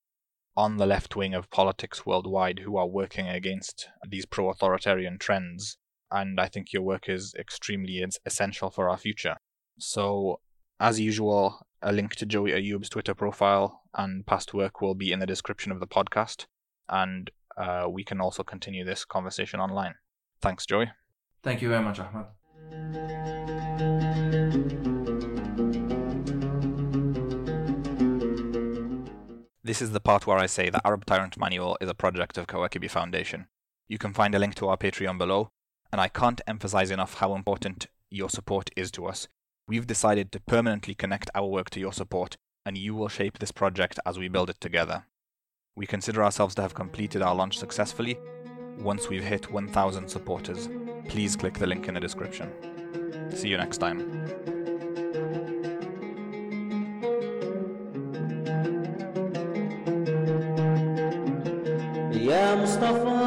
[0.57, 5.77] on the left wing of politics worldwide who are working against these pro authoritarian trends.
[6.11, 9.37] And I think your work is extremely essential for our future.
[9.79, 10.41] So,
[10.79, 15.19] as usual, a link to Joey Ayoub's Twitter profile and past work will be in
[15.19, 16.47] the description of the podcast.
[16.89, 19.95] And uh, we can also continue this conversation online.
[20.41, 20.91] Thanks, Joey.
[21.43, 23.54] Thank you very much, Ahmed.
[29.67, 32.47] This is the part where I say the Arab Tyrant Manual is a project of
[32.47, 33.47] Kawakibi Foundation.
[33.89, 35.49] You can find a link to our Patreon below,
[35.91, 39.27] and I can't emphasize enough how important your support is to us.
[39.67, 42.37] We've decided to permanently connect our work to your support,
[42.67, 45.07] and you will shape this project as we build it together.
[45.75, 48.19] We consider ourselves to have completed our launch successfully.
[48.79, 50.69] Once we've hit 1,000 supporters,
[51.09, 52.53] please click the link in the description.
[53.31, 54.54] See you next time.
[62.25, 63.20] يا مصطفى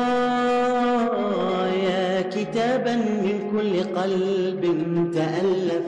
[1.88, 4.64] يا كتابا من كل قلب
[5.14, 5.86] تألف.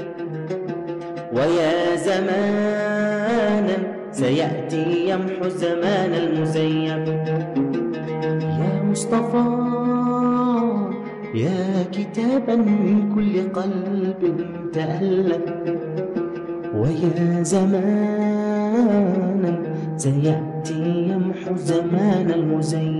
[1.34, 3.78] ويا زمانا
[4.12, 7.04] سيأتي يمحو الزمان المزيف.
[8.60, 9.46] يا مصطفى
[11.36, 14.22] يا كتابا من كل قلب
[14.74, 15.46] تألف.
[16.76, 18.50] ويا زمانا
[19.98, 22.99] سيأتي يمحو الزمان المزيف.